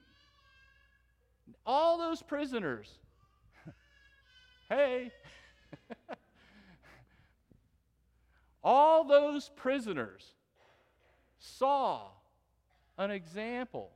All 1.66 1.98
those 1.98 2.22
prisoners, 2.22 2.90
hey, 4.68 5.10
all 8.64 9.04
those 9.04 9.50
prisoners 9.54 10.32
saw 11.38 12.08
an 12.96 13.10
example 13.10 13.90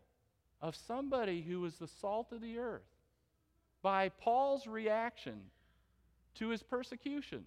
of 0.60 0.76
somebody 0.76 1.40
who 1.40 1.60
was 1.60 1.76
the 1.76 1.86
salt 1.86 2.32
of 2.32 2.40
the 2.40 2.58
earth 2.58 2.82
by 3.82 4.10
Paul's 4.10 4.66
reaction 4.66 5.40
to 6.34 6.48
his 6.48 6.62
persecution. 6.62 7.44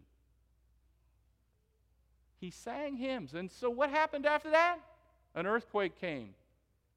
He 2.40 2.50
sang 2.50 2.98
hymns. 2.98 3.34
And 3.36 3.52
so, 3.52 3.70
what 3.70 3.92
happened 3.92 4.26
after 4.26 4.50
that? 4.50 4.80
An 5.36 5.46
earthquake 5.46 6.00
came. 6.00 6.34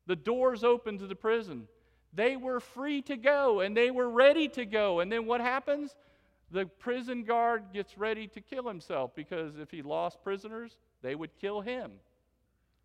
The 0.06 0.16
doors 0.16 0.64
opened 0.64 1.00
to 1.00 1.06
the 1.06 1.14
prison. 1.14 1.68
They 2.12 2.36
were 2.36 2.60
free 2.60 3.02
to 3.02 3.16
go 3.16 3.60
and 3.60 3.76
they 3.76 3.90
were 3.90 4.08
ready 4.08 4.48
to 4.50 4.64
go. 4.64 5.00
And 5.00 5.10
then 5.10 5.26
what 5.26 5.40
happens? 5.40 5.94
The 6.50 6.66
prison 6.66 7.24
guard 7.24 7.64
gets 7.72 7.98
ready 7.98 8.26
to 8.28 8.40
kill 8.40 8.68
himself 8.68 9.14
because 9.14 9.58
if 9.58 9.70
he 9.70 9.82
lost 9.82 10.22
prisoners, 10.22 10.76
they 11.02 11.14
would 11.14 11.30
kill 11.40 11.60
him. 11.60 11.92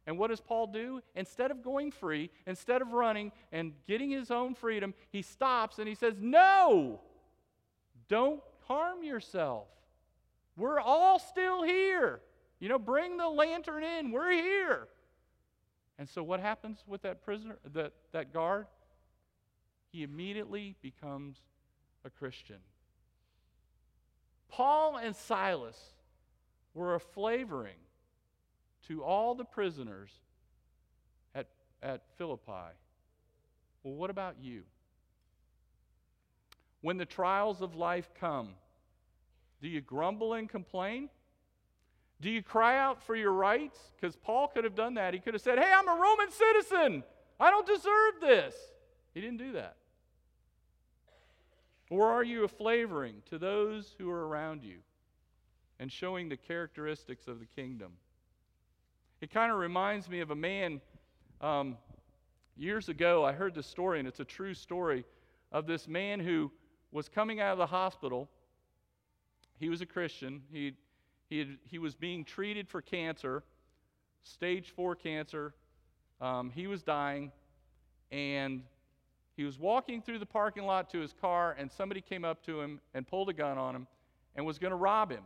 And 0.08 0.18
what 0.18 0.30
does 0.30 0.42
Paul 0.42 0.68
do? 0.68 1.01
Instead 1.16 1.51
of 1.51 1.62
going 1.62 1.92
free, 1.92 2.32
instead 2.48 2.82
of 2.82 2.94
running 2.94 3.32
and 3.51 3.74
getting 3.88 4.10
his 4.10 4.32
own 4.32 4.56
freedom, 4.56 4.94
he 5.12 5.22
stops 5.22 5.78
and 5.78 5.88
he 5.88 5.94
says, 5.94 6.16
No, 6.20 7.00
don't 8.08 8.42
harm 8.68 9.04
yourself. 9.04 9.68
We're 10.58 10.80
all 10.80 11.20
still 11.20 11.63
here. 11.63 12.22
You 12.60 12.70
know, 12.70 12.80
bring 12.80 13.18
the 13.18 13.30
lantern 13.30 13.84
in. 13.84 14.12
We're 14.12 14.32
here. 14.32 14.88
And 15.98 16.10
so 16.10 16.24
what 16.24 16.39
happens 16.39 16.84
with 16.88 17.01
that 17.04 17.24
prisoner, 17.24 17.58
that, 17.74 17.94
that 18.12 18.34
guard? 18.34 18.68
He 19.92 20.04
immediately 20.04 20.75
becomes 20.82 21.38
a 22.06 22.10
Christian. 22.10 22.58
Paul 24.50 24.98
and 24.98 25.15
Silas 25.15 25.77
were 26.74 26.96
a 26.96 27.00
flavoring 27.00 27.77
to 28.88 29.03
all 29.03 29.36
the 29.36 29.46
prisoners 29.46 30.10
at, 31.36 31.48
at 31.82 32.01
Philippi. 32.18 32.74
Well, 33.84 33.94
what 33.94 34.10
about 34.10 34.36
you? 34.41 34.63
When 36.82 36.98
the 36.98 37.06
trials 37.06 37.62
of 37.62 37.75
life 37.75 38.10
come, 38.20 38.50
do 39.62 39.68
you 39.68 39.82
grumble 39.82 40.34
and 40.34 40.50
complain? 40.50 41.10
Do 42.22 42.29
you 42.29 42.41
cry 42.41 42.77
out 42.77 43.01
for 43.03 43.15
your 43.15 43.32
rights? 43.32 43.79
Because 43.96 44.15
Paul 44.15 44.48
could 44.48 44.63
have 44.63 44.75
done 44.75 44.96
that. 44.96 45.13
He 45.13 45.20
could 45.20 45.34
have 45.34 45.41
said, 45.41 45.58
Hey, 45.58 45.72
I'm 45.74 45.88
a 45.88 46.01
Roman 46.01 46.32
citizen. 46.32 47.03
I 47.39 47.50
don't 47.50 47.68
deserve 47.68 48.20
this. 48.22 48.56
He 49.13 49.22
didn't 49.22 49.38
do 49.38 49.53
that. 49.53 49.75
Or 51.89 52.12
are 52.12 52.24
you 52.24 52.43
a 52.43 52.48
flavoring 52.48 53.15
to 53.29 53.39
those 53.39 53.96
who 53.98 54.12
are 54.12 54.27
around 54.27 54.63
you 54.63 54.77
and 55.79 55.91
showing 55.91 56.29
the 56.29 56.38
characteristics 56.38 57.27
of 57.27 57.39
the 57.39 57.46
kingdom? 57.46 57.93
It 59.22 59.31
kind 59.31 59.51
of 59.51 59.58
reminds 59.58 60.08
me 60.08 60.19
of 60.19 60.31
a 60.31 60.36
man. 60.36 60.81
Um, 61.41 61.77
years 62.55 62.89
ago, 62.89 63.25
I 63.25 63.31
heard 63.31 63.55
this 63.55 63.65
story, 63.65 64.00
and 64.00 64.08
it's 64.08 64.19
a 64.19 64.25
true 64.25 64.53
story 64.53 65.03
of 65.51 65.65
this 65.65 65.88
man 65.88 66.19
who 66.19 66.51
was 66.91 67.10
coming 67.10 67.39
out 67.39 67.53
of 67.53 67.58
the 67.58 67.65
hospital. 67.65 68.29
He 69.60 69.69
was 69.69 69.81
a 69.81 69.86
Christian. 69.86 70.41
He, 70.51 70.74
he, 71.29 71.39
had, 71.39 71.58
he 71.63 71.79
was 71.79 71.96
being 71.96 72.24
treated 72.24 72.67
for 72.67 72.81
cancer, 72.81 73.43
stage 74.24 74.72
four 74.75 74.96
cancer. 74.96 75.53
Um, 76.22 76.50
he 76.50 76.67
was 76.67 76.84
dying, 76.84 77.31
and 78.12 78.62
he 79.39 79.46
was 79.46 79.58
walking 79.58 80.01
through 80.01 80.19
the 80.19 80.25
parking 80.25 80.65
lot 80.65 80.89
to 80.89 81.00
his 81.00 81.13
car, 81.13 81.55
and 81.58 81.72
somebody 81.72 82.01
came 82.01 82.25
up 82.25 82.43
to 82.43 82.60
him 82.60 82.81
and 82.93 83.08
pulled 83.08 83.29
a 83.29 83.34
gun 83.34 83.58
on 83.58 83.74
him 83.74 83.88
and 84.36 84.46
was 84.46 84.60
going 84.60 84.72
to 84.72 84.75
rob 84.75 85.10
him. 85.10 85.24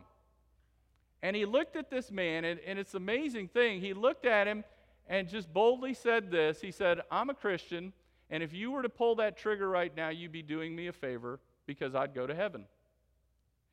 And 1.20 1.34
he 1.34 1.44
looked 1.44 1.74
at 1.74 1.90
this 1.90 2.12
man, 2.12 2.44
and, 2.44 2.60
and 2.60 2.78
it's 2.78 2.94
an 2.94 2.98
amazing 2.98 3.48
thing. 3.48 3.80
He 3.80 3.92
looked 3.92 4.24
at 4.24 4.46
him 4.46 4.62
and 5.08 5.28
just 5.28 5.52
boldly 5.52 5.94
said 5.94 6.30
this 6.30 6.60
He 6.60 6.70
said, 6.70 7.00
I'm 7.10 7.28
a 7.28 7.34
Christian, 7.34 7.92
and 8.30 8.40
if 8.40 8.52
you 8.52 8.70
were 8.70 8.82
to 8.82 8.88
pull 8.88 9.16
that 9.16 9.36
trigger 9.36 9.68
right 9.68 9.92
now, 9.96 10.10
you'd 10.10 10.30
be 10.30 10.42
doing 10.42 10.76
me 10.76 10.86
a 10.86 10.92
favor 10.92 11.40
because 11.66 11.96
I'd 11.96 12.14
go 12.14 12.24
to 12.24 12.36
heaven. 12.36 12.66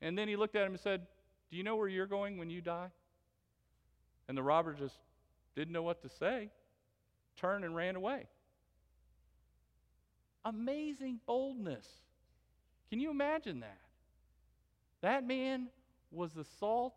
And 0.00 0.18
then 0.18 0.26
he 0.26 0.34
looked 0.34 0.56
at 0.56 0.66
him 0.66 0.72
and 0.72 0.80
said, 0.80 1.06
Do 1.52 1.56
you 1.56 1.62
know 1.62 1.76
where 1.76 1.86
you're 1.86 2.04
going 2.04 2.36
when 2.36 2.50
you 2.50 2.60
die? 2.60 2.88
And 4.26 4.36
the 4.36 4.42
robber 4.42 4.72
just 4.72 4.96
didn't 5.54 5.72
know 5.72 5.84
what 5.84 6.02
to 6.02 6.08
say, 6.08 6.50
turned 7.36 7.64
and 7.64 7.76
ran 7.76 7.94
away. 7.94 8.26
Amazing 10.44 11.20
boldness. 11.26 11.86
Can 12.90 13.00
you 13.00 13.10
imagine 13.10 13.60
that? 13.60 13.78
That 15.00 15.26
man 15.26 15.68
was 16.10 16.32
the 16.32 16.44
salt 16.58 16.94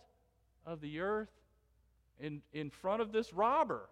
of 0.66 0.82
the 0.82 1.00
earth 1.00 1.30
in, 2.20 2.42
in 2.54 2.70
front 2.70 3.02
of 3.02 3.12
this 3.12 3.34
robber. 3.34 3.90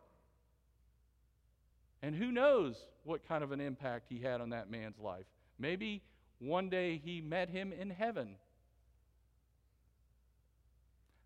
And 2.01 2.15
who 2.15 2.31
knows 2.31 2.75
what 3.03 3.27
kind 3.27 3.43
of 3.43 3.51
an 3.51 3.61
impact 3.61 4.07
he 4.09 4.19
had 4.19 4.41
on 4.41 4.49
that 4.49 4.69
man's 4.69 4.99
life. 4.99 5.25
Maybe 5.57 6.01
one 6.39 6.69
day 6.69 7.01
he 7.03 7.21
met 7.21 7.49
him 7.49 7.71
in 7.71 7.89
heaven. 7.89 8.35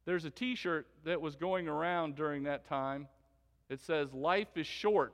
There's 0.05 0.25
a 0.25 0.29
t 0.29 0.55
shirt 0.55 0.87
that 1.05 1.19
was 1.19 1.35
going 1.35 1.67
around 1.67 2.15
during 2.15 2.43
that 2.43 2.67
time. 2.67 3.07
It 3.69 3.81
says, 3.81 4.13
Life 4.13 4.55
is 4.55 4.67
short, 4.67 5.13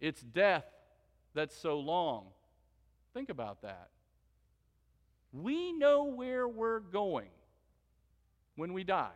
it's 0.00 0.20
death 0.20 0.64
that's 1.34 1.56
so 1.56 1.78
long. 1.78 2.26
Think 3.14 3.28
about 3.28 3.62
that. 3.62 3.88
We 5.32 5.72
know 5.72 6.04
where 6.04 6.48
we're 6.48 6.80
going 6.80 7.30
when 8.56 8.72
we 8.72 8.84
die 8.84 9.10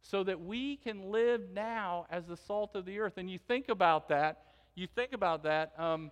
so 0.00 0.24
that 0.24 0.40
we 0.40 0.76
can 0.76 1.10
live 1.10 1.40
now 1.54 2.06
as 2.10 2.26
the 2.26 2.36
salt 2.36 2.74
of 2.74 2.84
the 2.84 2.98
earth. 2.98 3.14
And 3.16 3.30
you 3.30 3.38
think 3.38 3.68
about 3.68 4.08
that, 4.08 4.42
you 4.74 4.86
think 4.86 5.12
about 5.12 5.44
that, 5.44 5.72
um, 5.78 6.10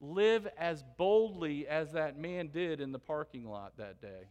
live 0.00 0.46
as 0.58 0.84
boldly 0.98 1.66
as 1.66 1.92
that 1.92 2.18
man 2.18 2.48
did 2.48 2.80
in 2.80 2.92
the 2.92 2.98
parking 2.98 3.48
lot 3.48 3.76
that 3.78 4.00
day. 4.02 4.28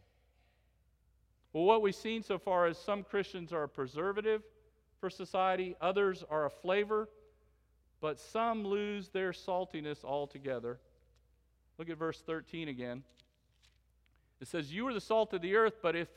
Well, 1.52 1.64
what 1.64 1.82
we've 1.82 1.96
seen 1.96 2.22
so 2.22 2.38
far 2.38 2.68
is 2.68 2.78
some 2.78 3.04
Christians 3.04 3.54
are 3.54 3.64
a 3.64 3.70
preservative 3.70 4.44
for 5.00 5.10
society, 5.10 5.76
others 5.82 6.24
are 6.30 6.46
a 6.46 6.50
flavor 6.50 7.10
but 8.04 8.20
some 8.20 8.66
lose 8.66 9.08
their 9.08 9.32
saltiness 9.32 10.04
altogether. 10.04 10.78
Look 11.78 11.90
at 11.90 11.98
verse 11.98 12.20
13 12.20 12.68
again. 12.68 13.02
It 14.42 14.50
says, 14.50 14.74
You 14.74 14.86
are 14.90 14.94
the 14.94 15.00
salt 15.00 15.32
of 15.32 15.42
the 15.42 15.56
earth, 15.56 15.76
but 15.82 15.96
if 15.96 16.10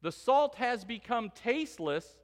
the 0.00 0.10
salt 0.10 0.54
has 0.54 0.86
become 0.86 1.30
tasteless, 1.34 2.16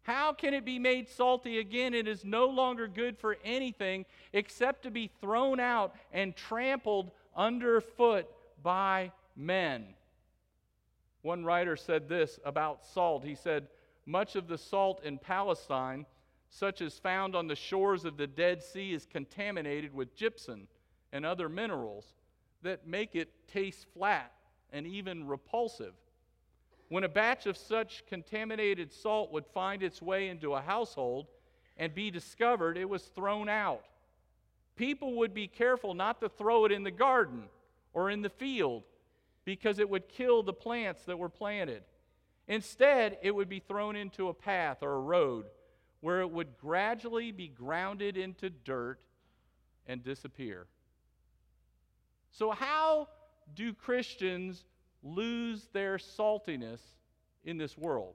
how 0.00 0.32
can 0.32 0.54
it 0.54 0.64
be 0.64 0.78
made 0.78 1.10
salty 1.10 1.58
again? 1.58 1.92
It 1.92 2.08
is 2.08 2.24
no 2.24 2.46
longer 2.46 2.88
good 2.88 3.18
for 3.18 3.36
anything 3.44 4.06
except 4.32 4.84
to 4.84 4.90
be 4.90 5.10
thrown 5.20 5.60
out 5.60 5.94
and 6.10 6.34
trampled 6.34 7.10
underfoot 7.36 8.26
by 8.62 9.12
men. 9.36 9.88
One 11.20 11.44
writer 11.44 11.76
said 11.76 12.08
this 12.08 12.40
about 12.46 12.86
salt. 12.86 13.24
He 13.24 13.34
said, 13.34 13.68
Much 14.06 14.36
of 14.36 14.48
the 14.48 14.56
salt 14.56 15.04
in 15.04 15.18
Palestine 15.18 16.06
such 16.50 16.80
as 16.80 16.98
found 16.98 17.36
on 17.36 17.46
the 17.46 17.56
shores 17.56 18.04
of 18.04 18.16
the 18.16 18.26
Dead 18.26 18.62
Sea, 18.62 18.92
is 18.92 19.06
contaminated 19.06 19.94
with 19.94 20.16
gypsum 20.16 20.68
and 21.12 21.24
other 21.24 21.48
minerals 21.48 22.14
that 22.62 22.86
make 22.86 23.14
it 23.14 23.30
taste 23.46 23.86
flat 23.94 24.32
and 24.72 24.86
even 24.86 25.26
repulsive. 25.26 25.94
When 26.88 27.04
a 27.04 27.08
batch 27.08 27.46
of 27.46 27.56
such 27.56 28.04
contaminated 28.06 28.92
salt 28.92 29.30
would 29.32 29.46
find 29.46 29.82
its 29.82 30.00
way 30.00 30.28
into 30.28 30.54
a 30.54 30.60
household 30.60 31.26
and 31.76 31.94
be 31.94 32.10
discovered, 32.10 32.76
it 32.78 32.88
was 32.88 33.04
thrown 33.04 33.48
out. 33.48 33.84
People 34.76 35.16
would 35.16 35.34
be 35.34 35.48
careful 35.48 35.92
not 35.92 36.20
to 36.20 36.28
throw 36.28 36.64
it 36.64 36.72
in 36.72 36.82
the 36.82 36.90
garden 36.90 37.44
or 37.92 38.10
in 38.10 38.22
the 38.22 38.30
field 38.30 38.84
because 39.44 39.78
it 39.78 39.88
would 39.88 40.08
kill 40.08 40.42
the 40.42 40.52
plants 40.52 41.04
that 41.04 41.18
were 41.18 41.28
planted. 41.28 41.82
Instead, 42.46 43.18
it 43.22 43.34
would 43.34 43.48
be 43.48 43.60
thrown 43.60 43.96
into 43.96 44.28
a 44.28 44.34
path 44.34 44.78
or 44.82 44.94
a 44.94 45.00
road 45.00 45.44
where 46.00 46.20
it 46.20 46.30
would 46.30 46.56
gradually 46.58 47.32
be 47.32 47.48
grounded 47.48 48.16
into 48.16 48.50
dirt 48.50 48.98
and 49.86 50.02
disappear. 50.04 50.66
So, 52.30 52.50
how 52.50 53.08
do 53.54 53.72
Christians 53.72 54.64
lose 55.02 55.68
their 55.72 55.96
saltiness 55.96 56.80
in 57.44 57.58
this 57.58 57.76
world? 57.76 58.14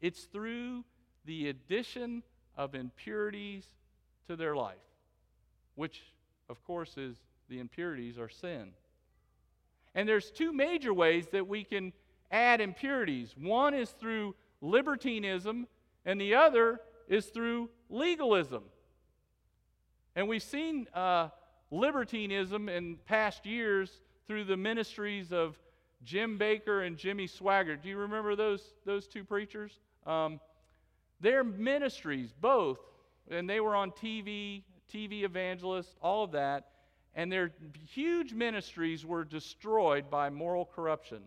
It's 0.00 0.24
through 0.24 0.84
the 1.24 1.48
addition 1.48 2.22
of 2.56 2.74
impurities 2.74 3.66
to 4.26 4.36
their 4.36 4.56
life, 4.56 4.76
which, 5.74 6.02
of 6.48 6.62
course, 6.64 6.96
is 6.96 7.16
the 7.48 7.60
impurities 7.60 8.18
are 8.18 8.28
sin. 8.28 8.72
And 9.94 10.08
there's 10.08 10.30
two 10.30 10.52
major 10.52 10.92
ways 10.92 11.28
that 11.32 11.46
we 11.46 11.64
can 11.64 11.92
add 12.30 12.60
impurities. 12.60 13.34
One 13.36 13.74
is 13.74 13.90
through 13.90 14.34
libertinism 14.60 15.66
and 16.08 16.18
the 16.18 16.34
other 16.34 16.80
is 17.06 17.26
through 17.26 17.68
legalism. 17.90 18.62
And 20.16 20.26
we've 20.26 20.42
seen 20.42 20.88
uh, 20.94 21.28
libertinism 21.70 22.70
in 22.70 22.96
past 23.04 23.44
years 23.44 23.90
through 24.26 24.44
the 24.44 24.56
ministries 24.56 25.34
of 25.34 25.58
Jim 26.02 26.38
Bakker 26.38 26.86
and 26.86 26.96
Jimmy 26.96 27.28
Swaggart. 27.28 27.82
Do 27.82 27.90
you 27.90 27.98
remember 27.98 28.36
those, 28.36 28.62
those 28.86 29.06
two 29.06 29.22
preachers? 29.22 29.80
Um, 30.06 30.40
their 31.20 31.44
ministries, 31.44 32.32
both, 32.40 32.78
and 33.30 33.48
they 33.48 33.60
were 33.60 33.76
on 33.76 33.90
TV, 33.90 34.62
TV 34.90 35.24
evangelists, 35.24 35.94
all 36.00 36.24
of 36.24 36.32
that, 36.32 36.68
and 37.16 37.30
their 37.30 37.52
huge 37.86 38.32
ministries 38.32 39.04
were 39.04 39.24
destroyed 39.24 40.08
by 40.08 40.30
moral 40.30 40.64
corruption. 40.64 41.20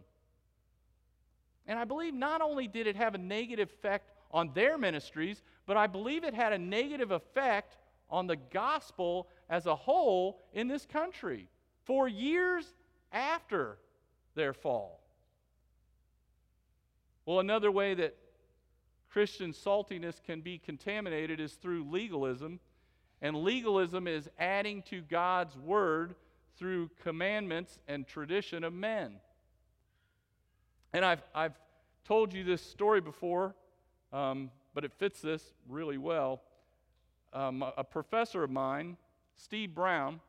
And 1.68 1.78
I 1.78 1.86
believe 1.86 2.16
not 2.16 2.42
only 2.42 2.68
did 2.68 2.88
it 2.88 2.96
have 2.96 3.14
a 3.14 3.20
negative 3.20 3.70
effect 3.70 4.11
on 4.34 4.52
their 4.54 4.78
ministries, 4.78 5.42
but 5.66 5.78
I 5.78 5.88
believe 5.88 6.24
it 6.24 6.34
had 6.34 6.54
a 6.54 6.58
negative 6.58 7.12
effect 7.12 7.78
on 8.10 8.28
the 8.28 8.36
gospel 8.36 9.28
as 9.50 9.66
a 9.66 9.76
whole 9.76 10.40
in 10.54 10.68
this 10.68 10.86
country. 10.86 11.48
For 11.84 12.08
years, 12.08 12.66
after 13.12 13.78
their 14.36 14.54
fall. 14.54 15.02
Well, 17.26 17.40
another 17.40 17.72
way 17.72 17.94
that 17.96 18.16
Christian 19.10 19.52
saltiness 19.52 20.24
can 20.24 20.42
be 20.42 20.58
contaminated 20.58 21.40
is 21.40 21.54
through 21.54 21.90
legalism. 21.90 22.60
And 23.22 23.36
legalism 23.38 24.08
is 24.08 24.30
adding 24.40 24.82
to 24.84 25.02
God's 25.02 25.58
word 25.58 26.16
through 26.58 26.90
commandments 27.04 27.80
and 27.88 28.08
tradition 28.08 28.64
of 28.64 28.74
men. 28.74 29.18
And 30.94 31.06
I've, 31.06 31.22
I've 31.34 31.56
told 32.06 32.34
you 32.34 32.44
this 32.44 32.62
story 32.62 33.02
before, 33.02 33.56
um, 34.14 34.52
but 34.74 34.84
it 34.84 34.92
fits 34.94 35.22
this 35.22 35.54
really 35.68 35.98
well. 35.98 36.42
Um, 37.34 37.64
a, 37.78 37.84
professor 37.84 38.44
of 38.44 38.50
mine, 38.50 38.98
Steve 39.38 39.74
Brown, 39.74 40.20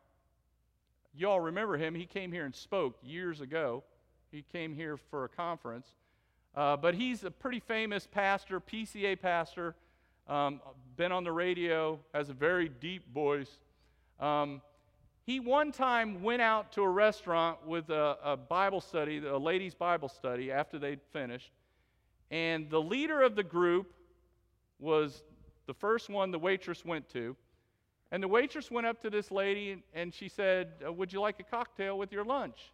y'all 1.14 1.40
remember 1.40 1.76
him. 1.76 1.94
He 1.94 2.06
came 2.06 2.30
here 2.30 2.44
and 2.44 2.54
spoke 2.54 2.96
years 3.02 3.40
ago. 3.40 3.82
He 4.30 4.44
came 4.52 4.74
here 4.74 4.96
for 4.96 5.24
a 5.24 5.28
conference. 5.28 5.88
Uh, 6.54 6.76
but 6.76 6.94
he's 6.94 7.24
a 7.24 7.30
pretty 7.30 7.60
famous 7.60 8.06
pastor, 8.06 8.60
PCA 8.60 9.20
pastor, 9.20 9.74
um, 10.28 10.60
been 10.96 11.10
on 11.10 11.24
the 11.24 11.32
radio, 11.32 11.98
has 12.14 12.28
a 12.28 12.34
very 12.34 12.68
deep 12.68 13.12
voice. 13.12 13.58
Um, 14.20 14.62
he 15.24 15.40
one 15.40 15.72
time 15.72 16.22
went 16.22 16.42
out 16.42 16.72
to 16.72 16.82
a 16.82 16.88
restaurant 16.88 17.66
with 17.66 17.90
a, 17.90 18.16
a 18.22 18.36
Bible 18.36 18.80
study, 18.80 19.24
a 19.24 19.36
ladies' 19.36 19.74
Bible 19.74 20.08
study, 20.08 20.50
after 20.50 20.78
they'd 20.78 21.00
finished. 21.12 21.50
And 22.32 22.68
the 22.68 22.80
leader 22.80 23.22
of 23.22 23.36
the 23.36 23.44
group 23.44 23.92
was 24.80 25.22
the 25.66 25.74
first 25.74 26.08
one 26.08 26.32
the 26.32 26.38
waitress 26.38 26.84
went 26.84 27.08
to. 27.10 27.36
And 28.10 28.20
the 28.22 28.28
waitress 28.28 28.70
went 28.70 28.86
up 28.86 29.00
to 29.02 29.10
this 29.10 29.30
lady 29.30 29.84
and 29.94 30.12
she 30.12 30.28
said, 30.28 30.72
uh, 30.84 30.92
Would 30.92 31.12
you 31.12 31.20
like 31.20 31.38
a 31.38 31.44
cocktail 31.44 31.96
with 31.96 32.10
your 32.10 32.24
lunch? 32.24 32.72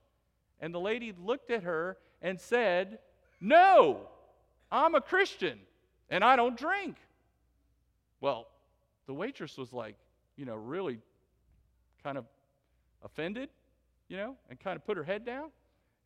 And 0.60 0.72
the 0.72 0.80
lady 0.80 1.12
looked 1.22 1.50
at 1.50 1.64
her 1.64 1.98
and 2.22 2.40
said, 2.40 2.98
no, 3.40 4.00
I'm 4.70 4.94
a 4.94 5.00
Christian 5.00 5.58
and 6.10 6.24
I 6.24 6.36
don't 6.36 6.56
drink. 6.56 6.96
Well, 8.20 8.48
the 9.06 9.14
waitress 9.14 9.56
was 9.56 9.72
like, 9.72 9.96
you 10.36 10.44
know, 10.44 10.56
really 10.56 10.98
kind 12.02 12.18
of 12.18 12.24
offended, 13.04 13.48
you 14.08 14.16
know, 14.16 14.36
and 14.50 14.58
kind 14.58 14.76
of 14.76 14.84
put 14.84 14.96
her 14.96 15.04
head 15.04 15.24
down. 15.24 15.50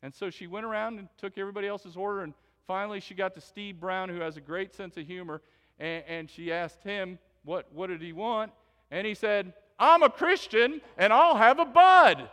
And 0.01 0.13
so 0.13 0.29
she 0.29 0.47
went 0.47 0.65
around 0.65 0.99
and 0.99 1.07
took 1.17 1.37
everybody 1.37 1.67
else's 1.67 1.95
order. 1.95 2.21
And 2.21 2.33
finally, 2.67 2.99
she 2.99 3.13
got 3.13 3.35
to 3.35 3.41
Steve 3.41 3.79
Brown, 3.79 4.09
who 4.09 4.19
has 4.21 4.37
a 4.37 4.41
great 4.41 4.73
sense 4.75 4.97
of 4.97 5.05
humor. 5.05 5.41
And, 5.79 6.03
and 6.07 6.29
she 6.29 6.51
asked 6.51 6.83
him, 6.83 7.19
what, 7.43 7.67
what 7.73 7.87
did 7.87 8.01
he 8.01 8.13
want? 8.13 8.51
And 8.91 9.05
he 9.05 9.13
said, 9.13 9.53
I'm 9.79 10.03
a 10.03 10.09
Christian 10.09 10.81
and 10.97 11.11
I'll 11.11 11.35
have 11.35 11.59
a 11.59 11.65
bud. 11.65 12.29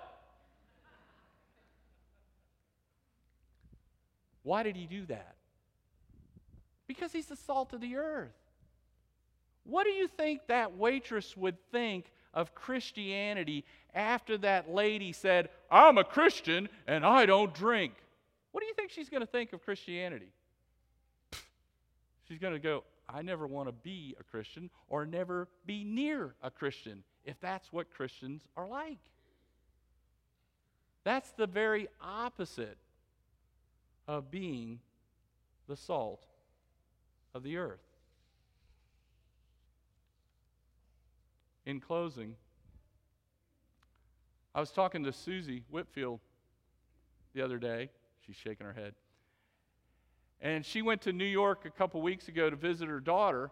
Why 4.43 4.63
did 4.63 4.77
he 4.77 4.87
do 4.87 5.07
that? 5.07 5.35
Because 6.87 7.13
he's 7.13 7.27
the 7.27 7.37
salt 7.37 7.73
of 7.73 7.81
the 7.81 7.97
earth. 7.97 8.33
What 9.65 9.85
do 9.85 9.91
you 9.91 10.09
think 10.09 10.47
that 10.49 10.77
waitress 10.77 11.37
would 11.37 11.57
think 11.71 12.11
of 12.33 12.55
Christianity 12.55 13.65
after 13.95 14.39
that 14.39 14.71
lady 14.71 15.13
said, 15.13 15.51
I'm 15.71 15.99
a 15.99 16.05
Christian 16.05 16.69
and 16.87 17.05
I 17.05 17.27
don't 17.27 17.55
drink? 17.55 17.95
What 18.53 18.61
do 18.61 18.67
you 18.67 18.75
think 18.75 18.91
she's 18.91 19.09
going 19.09 19.21
to 19.21 19.27
think 19.27 19.53
of 19.53 19.63
Christianity? 19.65 20.33
She's 22.29 22.39
going 22.39 22.53
to 22.53 22.59
go, 22.59 22.85
I 23.09 23.23
never 23.23 23.47
want 23.47 23.69
to 23.69 23.73
be 23.73 24.15
a 24.21 24.23
Christian 24.23 24.71
or 24.89 25.05
never 25.05 25.49
be 25.67 25.85
near 25.85 26.35
a 26.43 26.51
Christian 26.51 27.03
if 27.25 27.41
that's 27.41 27.73
what 27.73 27.91
Christians 27.93 28.43
are 28.57 28.69
like. 28.69 28.99
That's 31.05 31.31
the 31.33 31.47
very 31.47 31.89
opposite 32.01 32.77
of 34.07 34.31
being 34.31 34.81
the 35.69 35.77
salt 35.77 36.27
of 37.35 37.43
the 37.43 37.57
earth. 37.57 37.81
In 41.67 41.81
closing, 41.81 42.35
I 44.55 44.61
was 44.61 44.71
talking 44.71 45.05
to 45.05 45.13
Susie 45.13 45.63
Whitfield 45.71 46.21
the 47.35 47.43
other 47.43 47.59
day. 47.59 47.91
She's 48.27 48.37
shaking 48.37 48.67
her 48.67 48.73
head. 48.73 48.95
And 50.41 50.65
she 50.65 50.83
went 50.83 51.03
to 51.03 51.13
New 51.13 51.25
York 51.25 51.65
a 51.65 51.71
couple 51.71 52.01
weeks 52.01 52.29
ago 52.29 52.49
to 52.49 52.57
visit 52.57 52.89
her 52.89 53.01
daughter. 53.01 53.51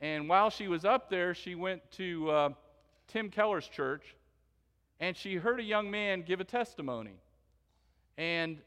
And 0.00 0.28
while 0.28 0.50
she 0.50 0.68
was 0.68 0.84
up 0.84 1.08
there, 1.08 1.34
she 1.34 1.54
went 1.54 1.82
to 1.92 2.30
uh, 2.30 2.48
Tim 3.08 3.30
Keller's 3.30 3.68
church 3.68 4.14
and 5.00 5.16
she 5.16 5.36
heard 5.36 5.60
a 5.60 5.62
young 5.62 5.90
man 5.90 6.22
give 6.22 6.40
a 6.40 6.44
testimony. 6.44 7.14
And 8.16 8.58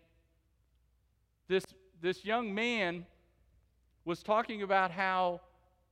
this, 1.48 1.66
this 2.02 2.24
young 2.24 2.54
man 2.54 3.06
was 4.06 4.22
talking 4.22 4.62
about 4.62 4.92
how 4.92 5.42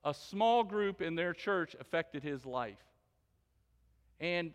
a 0.03 0.13
small 0.13 0.63
group 0.63 1.01
in 1.01 1.15
their 1.15 1.33
church 1.33 1.75
affected 1.79 2.23
his 2.23 2.45
life. 2.45 2.77
And 4.19 4.53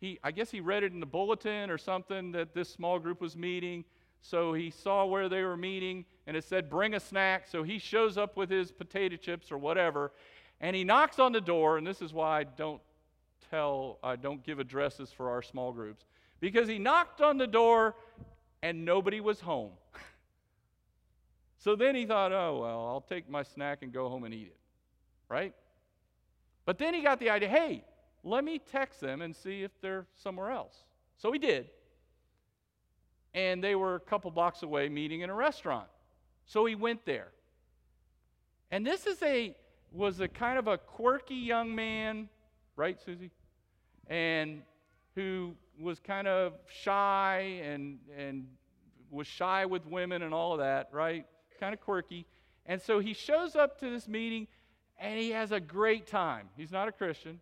he, 0.00 0.18
I 0.24 0.32
guess 0.32 0.50
he 0.50 0.60
read 0.60 0.82
it 0.82 0.92
in 0.92 1.00
the 1.00 1.06
bulletin 1.06 1.70
or 1.70 1.78
something 1.78 2.32
that 2.32 2.54
this 2.54 2.68
small 2.68 2.98
group 2.98 3.20
was 3.20 3.36
meeting. 3.36 3.84
So 4.22 4.54
he 4.54 4.70
saw 4.70 5.04
where 5.04 5.28
they 5.28 5.42
were 5.42 5.56
meeting 5.56 6.04
and 6.26 6.36
it 6.36 6.44
said, 6.44 6.70
bring 6.70 6.94
a 6.94 7.00
snack. 7.00 7.48
So 7.48 7.64
he 7.64 7.78
shows 7.78 8.16
up 8.16 8.36
with 8.36 8.48
his 8.48 8.70
potato 8.70 9.16
chips 9.16 9.50
or 9.50 9.58
whatever. 9.58 10.12
And 10.60 10.74
he 10.76 10.84
knocks 10.84 11.18
on 11.18 11.32
the 11.32 11.40
door. 11.40 11.76
And 11.76 11.86
this 11.86 12.00
is 12.00 12.12
why 12.12 12.40
I 12.40 12.44
don't 12.44 12.80
tell, 13.50 13.98
I 14.02 14.16
don't 14.16 14.42
give 14.44 14.60
addresses 14.60 15.10
for 15.10 15.30
our 15.30 15.42
small 15.42 15.72
groups. 15.72 16.04
Because 16.40 16.68
he 16.68 16.78
knocked 16.78 17.20
on 17.20 17.36
the 17.36 17.46
door 17.46 17.96
and 18.62 18.84
nobody 18.84 19.20
was 19.20 19.40
home. 19.40 19.72
So 21.58 21.76
then 21.76 21.94
he 21.94 22.06
thought, 22.06 22.32
oh, 22.32 22.58
well, 22.60 22.88
I'll 22.88 23.06
take 23.08 23.30
my 23.30 23.44
snack 23.44 23.82
and 23.82 23.92
go 23.92 24.08
home 24.08 24.24
and 24.24 24.34
eat 24.34 24.48
it, 24.48 24.56
right? 25.28 25.54
But 26.64 26.76
then 26.76 26.92
he 26.92 27.02
got 27.02 27.20
the 27.20 27.30
idea 27.30 27.48
hey, 27.48 27.84
let 28.24 28.42
me 28.42 28.58
text 28.58 29.00
them 29.00 29.22
and 29.22 29.34
see 29.34 29.62
if 29.62 29.70
they're 29.80 30.06
somewhere 30.24 30.50
else. 30.50 30.74
So 31.18 31.30
he 31.30 31.38
did. 31.38 31.70
And 33.34 33.62
they 33.62 33.74
were 33.74 33.94
a 33.94 34.00
couple 34.00 34.30
blocks 34.30 34.62
away 34.62 34.88
meeting 34.88 35.22
in 35.22 35.30
a 35.30 35.34
restaurant. 35.34 35.86
So 36.46 36.64
he 36.64 36.74
went 36.74 37.04
there. 37.06 37.28
And 38.70 38.86
this 38.86 39.06
is 39.06 39.22
a 39.22 39.54
was 39.92 40.20
a 40.20 40.28
kind 40.28 40.58
of 40.58 40.66
a 40.68 40.78
quirky 40.78 41.34
young 41.34 41.74
man, 41.74 42.28
right, 42.76 42.98
Susie? 43.04 43.30
And 44.08 44.62
who 45.14 45.54
was 45.78 46.00
kind 46.00 46.26
of 46.26 46.54
shy 46.66 47.60
and 47.62 47.98
and 48.16 48.46
was 49.10 49.26
shy 49.26 49.66
with 49.66 49.86
women 49.86 50.22
and 50.22 50.32
all 50.32 50.52
of 50.52 50.60
that, 50.60 50.88
right? 50.92 51.26
kind 51.62 51.74
of 51.74 51.80
quirky. 51.80 52.26
And 52.66 52.82
so 52.82 52.98
he 52.98 53.14
shows 53.14 53.54
up 53.54 53.78
to 53.78 53.88
this 53.88 54.08
meeting 54.08 54.48
and 54.98 55.16
he 55.16 55.30
has 55.30 55.52
a 55.52 55.60
great 55.60 56.08
time. 56.08 56.48
He's 56.56 56.72
not 56.72 56.88
a 56.88 56.92
Christian, 56.92 57.38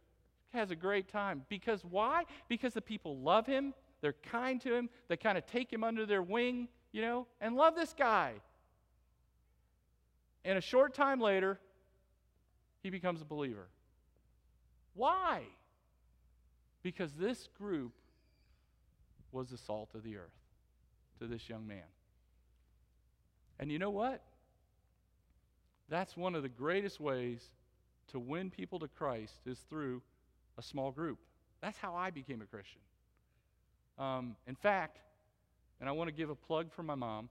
he 0.52 0.58
has 0.58 0.70
a 0.70 0.76
great 0.76 1.08
time. 1.08 1.46
Because 1.48 1.82
why? 1.86 2.24
Because 2.46 2.74
the 2.74 2.82
people 2.82 3.16
love 3.16 3.46
him, 3.46 3.72
they're 4.00 4.14
kind 4.14 4.60
to 4.62 4.74
him, 4.74 4.88
they 5.08 5.16
kind 5.16 5.36
of 5.36 5.46
take 5.46 5.72
him 5.72 5.84
under 5.84 6.06
their 6.06 6.22
wing, 6.22 6.68
you 6.92 7.02
know, 7.02 7.26
and 7.40 7.56
love 7.56 7.74
this 7.74 7.94
guy. 7.96 8.34
And 10.44 10.56
a 10.56 10.60
short 10.60 10.94
time 10.94 11.20
later, 11.20 11.58
he 12.82 12.90
becomes 12.90 13.20
a 13.20 13.24
believer. 13.24 13.68
Why? 14.94 15.42
Because 16.82 17.12
this 17.12 17.48
group 17.58 17.92
was 19.32 19.50
the 19.50 19.58
salt 19.58 19.90
of 19.94 20.02
the 20.02 20.16
earth 20.16 20.30
to 21.18 21.26
this 21.26 21.48
young 21.48 21.66
man. 21.66 21.84
And 23.58 23.70
you 23.70 23.78
know 23.78 23.90
what? 23.90 24.22
That's 25.88 26.16
one 26.16 26.34
of 26.34 26.42
the 26.42 26.48
greatest 26.48 27.00
ways 27.00 27.42
to 28.08 28.18
win 28.18 28.50
people 28.50 28.78
to 28.78 28.88
Christ 28.88 29.34
is 29.44 29.58
through 29.68 30.02
a 30.56 30.62
small 30.62 30.90
group. 30.90 31.18
That's 31.60 31.78
how 31.78 31.94
I 31.94 32.10
became 32.10 32.40
a 32.40 32.46
Christian. 32.46 32.80
Um, 34.00 34.34
in 34.46 34.54
fact, 34.54 34.98
and 35.78 35.88
I 35.88 35.92
want 35.92 36.08
to 36.08 36.12
give 36.12 36.30
a 36.30 36.34
plug 36.34 36.72
for 36.72 36.82
my 36.82 36.94
mom. 36.94 37.28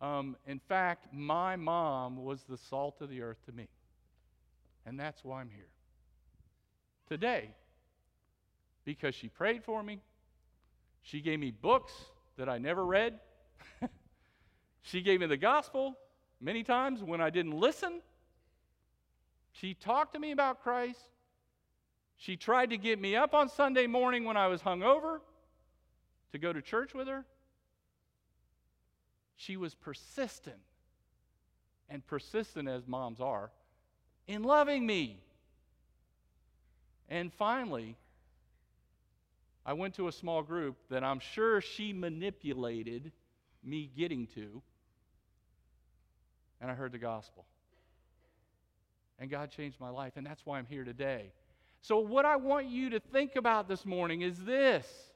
Um, 0.00 0.36
in 0.46 0.58
fact, 0.58 1.08
my 1.12 1.56
mom 1.56 2.24
was 2.24 2.42
the 2.48 2.56
salt 2.56 3.02
of 3.02 3.10
the 3.10 3.20
earth 3.20 3.44
to 3.46 3.52
me. 3.52 3.68
And 4.86 4.98
that's 4.98 5.22
why 5.22 5.40
I'm 5.40 5.50
here 5.50 5.68
today. 7.08 7.50
Because 8.84 9.14
she 9.14 9.28
prayed 9.28 9.62
for 9.62 9.82
me, 9.82 10.00
she 11.02 11.20
gave 11.20 11.38
me 11.38 11.50
books 11.50 11.92
that 12.38 12.48
I 12.48 12.58
never 12.58 12.84
read. 12.84 13.20
She 14.86 15.00
gave 15.00 15.20
me 15.20 15.26
the 15.26 15.38
gospel 15.38 15.96
many 16.42 16.62
times 16.62 17.02
when 17.02 17.22
I 17.22 17.30
didn't 17.30 17.58
listen. 17.58 18.02
She 19.52 19.72
talked 19.72 20.12
to 20.12 20.20
me 20.20 20.30
about 20.30 20.62
Christ. 20.62 21.00
She 22.18 22.36
tried 22.36 22.68
to 22.68 22.76
get 22.76 23.00
me 23.00 23.16
up 23.16 23.32
on 23.32 23.48
Sunday 23.48 23.86
morning 23.86 24.26
when 24.26 24.36
I 24.36 24.46
was 24.46 24.60
hungover 24.60 25.20
to 26.34 26.38
go 26.38 26.52
to 26.52 26.60
church 26.60 26.94
with 26.94 27.06
her. 27.06 27.24
She 29.36 29.56
was 29.56 29.72
persistent, 29.72 30.58
and 31.88 32.04
persistent 32.04 32.68
as 32.68 32.88
moms 32.88 33.20
are, 33.20 33.52
in 34.26 34.42
loving 34.42 34.84
me. 34.84 35.20
And 37.08 37.32
finally, 37.32 37.96
I 39.64 39.74
went 39.74 39.94
to 39.94 40.08
a 40.08 40.12
small 40.12 40.42
group 40.42 40.76
that 40.90 41.04
I'm 41.04 41.20
sure 41.20 41.60
she 41.60 41.92
manipulated 41.92 43.12
me 43.62 43.88
getting 43.96 44.26
to, 44.34 44.60
and 46.60 46.68
I 46.68 46.74
heard 46.74 46.90
the 46.90 46.98
gospel. 46.98 47.44
And 49.20 49.30
God 49.30 49.52
changed 49.52 49.78
my 49.78 49.90
life, 49.90 50.14
and 50.16 50.26
that's 50.26 50.44
why 50.44 50.58
I'm 50.58 50.66
here 50.66 50.82
today. 50.82 51.30
So, 51.80 51.98
what 51.98 52.24
I 52.24 52.34
want 52.34 52.66
you 52.66 52.90
to 52.90 52.98
think 52.98 53.36
about 53.36 53.68
this 53.68 53.86
morning 53.86 54.22
is 54.22 54.42
this 54.42 55.12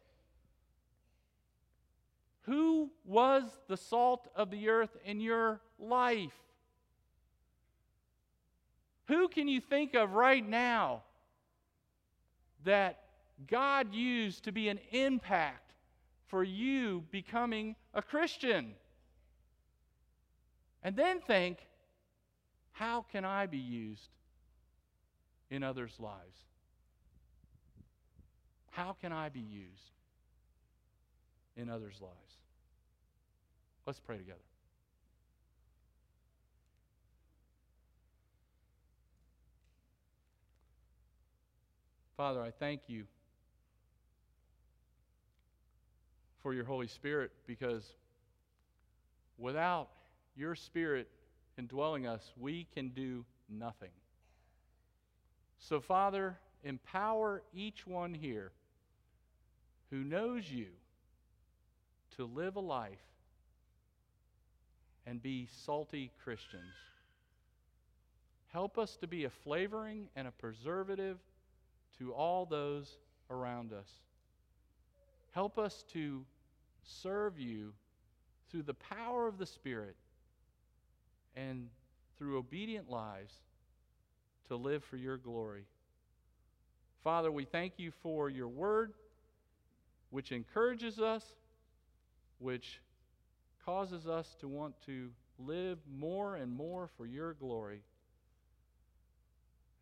Who 2.49 2.89
was 3.05 3.43
the 3.69 3.77
salt 3.77 4.27
of 4.35 4.51
the 4.51 4.71
earth 4.71 4.97
in 5.05 5.21
your 5.21 5.61
life? 5.79 6.33
Who 9.09 9.29
can 9.29 9.49
you 9.49 9.61
think 9.61 9.95
of 9.95 10.13
right 10.13 10.47
now 10.47 11.03
that 12.65 13.01
God 13.47 13.93
used 13.93 14.45
to 14.45 14.53
be 14.53 14.71
an 14.71 14.81
impact 14.93 15.75
for 16.29 16.43
you 16.43 17.05
becoming 17.11 17.77
a 17.93 18.01
Christian? 18.01 18.73
And 20.83 20.97
then 20.97 21.21
think, 21.21 21.59
how 22.73 23.05
can 23.13 23.27
I 23.27 23.45
be 23.45 23.59
used 23.59 24.09
in 25.51 25.63
others' 25.63 25.97
lives? 25.99 26.47
How 28.71 28.97
can 28.99 29.13
I 29.13 29.29
be 29.29 29.41
used 29.41 29.93
in 31.55 31.69
others' 31.69 32.01
lives? 32.01 32.38
Let's 33.89 34.01
pray 34.01 34.19
together. 34.19 34.39
Father, 42.19 42.43
I 42.43 42.51
thank 42.51 42.83
you 42.87 43.05
for 46.43 46.53
your 46.53 46.67
Holy 46.67 46.87
Spirit 46.87 47.31
because 47.47 47.95
without 49.39 49.89
your 50.37 50.55
Spirit 50.55 51.09
indwelling 51.57 52.07
us, 52.07 52.31
we 52.39 52.67
can 52.75 52.91
do 52.91 53.25
nothing. 53.49 53.89
So, 55.61 55.81
Father, 55.81 56.37
empower 56.63 57.43
each 57.55 57.87
one 57.87 58.13
here 58.13 58.53
who 59.91 60.05
knows 60.05 60.51
you 60.51 60.67
to 62.19 62.27
live 62.27 62.57
a 62.57 62.61
life 62.61 62.99
and 65.09 65.23
be 65.23 65.49
salty 65.65 66.11
Christians. 66.23 66.75
Help 68.53 68.77
us 68.77 68.97
to 68.97 69.07
be 69.07 69.25
a 69.25 69.31
flavoring 69.31 70.09
and 70.15 70.29
a 70.29 70.31
preservative 70.31 71.17
to 71.99 72.13
all 72.13 72.45
those 72.45 72.99
around 73.31 73.73
us. 73.73 73.89
Help 75.33 75.59
us 75.59 75.85
to 75.93 76.25
serve 76.83 77.39
you 77.39 77.73
through 78.51 78.63
the 78.63 78.75
power 78.75 79.27
of 79.27 79.39
the 79.39 79.47
Spirit 79.47 79.97
and 81.35 81.69
through 82.19 82.39
obedient 82.39 82.91
lives 82.91 83.35
to 84.49 84.57
live 84.57 84.85
for 84.85 84.97
your 84.97 85.17
glory. 85.17 85.65
Father, 87.03 87.33
we 87.33 87.45
thank 87.45 87.75
you 87.79 87.93
for 88.03 88.29
your 88.29 88.49
word, 88.49 88.93
which 90.11 90.33
encourages 90.33 90.99
us, 90.99 91.25
which 92.39 92.81
causes 93.69 94.07
us 94.07 94.35
to 94.41 94.49
want 94.49 94.75
to 94.87 95.11
live 95.39 95.77
more 95.95 96.37
and 96.37 96.51
more 96.51 96.89
for 96.97 97.05
your 97.05 97.35
glory. 97.35 97.83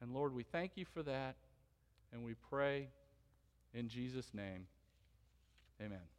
And 0.00 0.12
Lord, 0.12 0.34
we 0.34 0.42
thank 0.42 0.72
you 0.74 0.84
for 0.92 1.04
that, 1.04 1.36
and 2.12 2.24
we 2.24 2.34
pray 2.50 2.88
in 3.74 3.88
Jesus' 3.88 4.28
name. 4.34 4.66
Amen. 5.80 6.15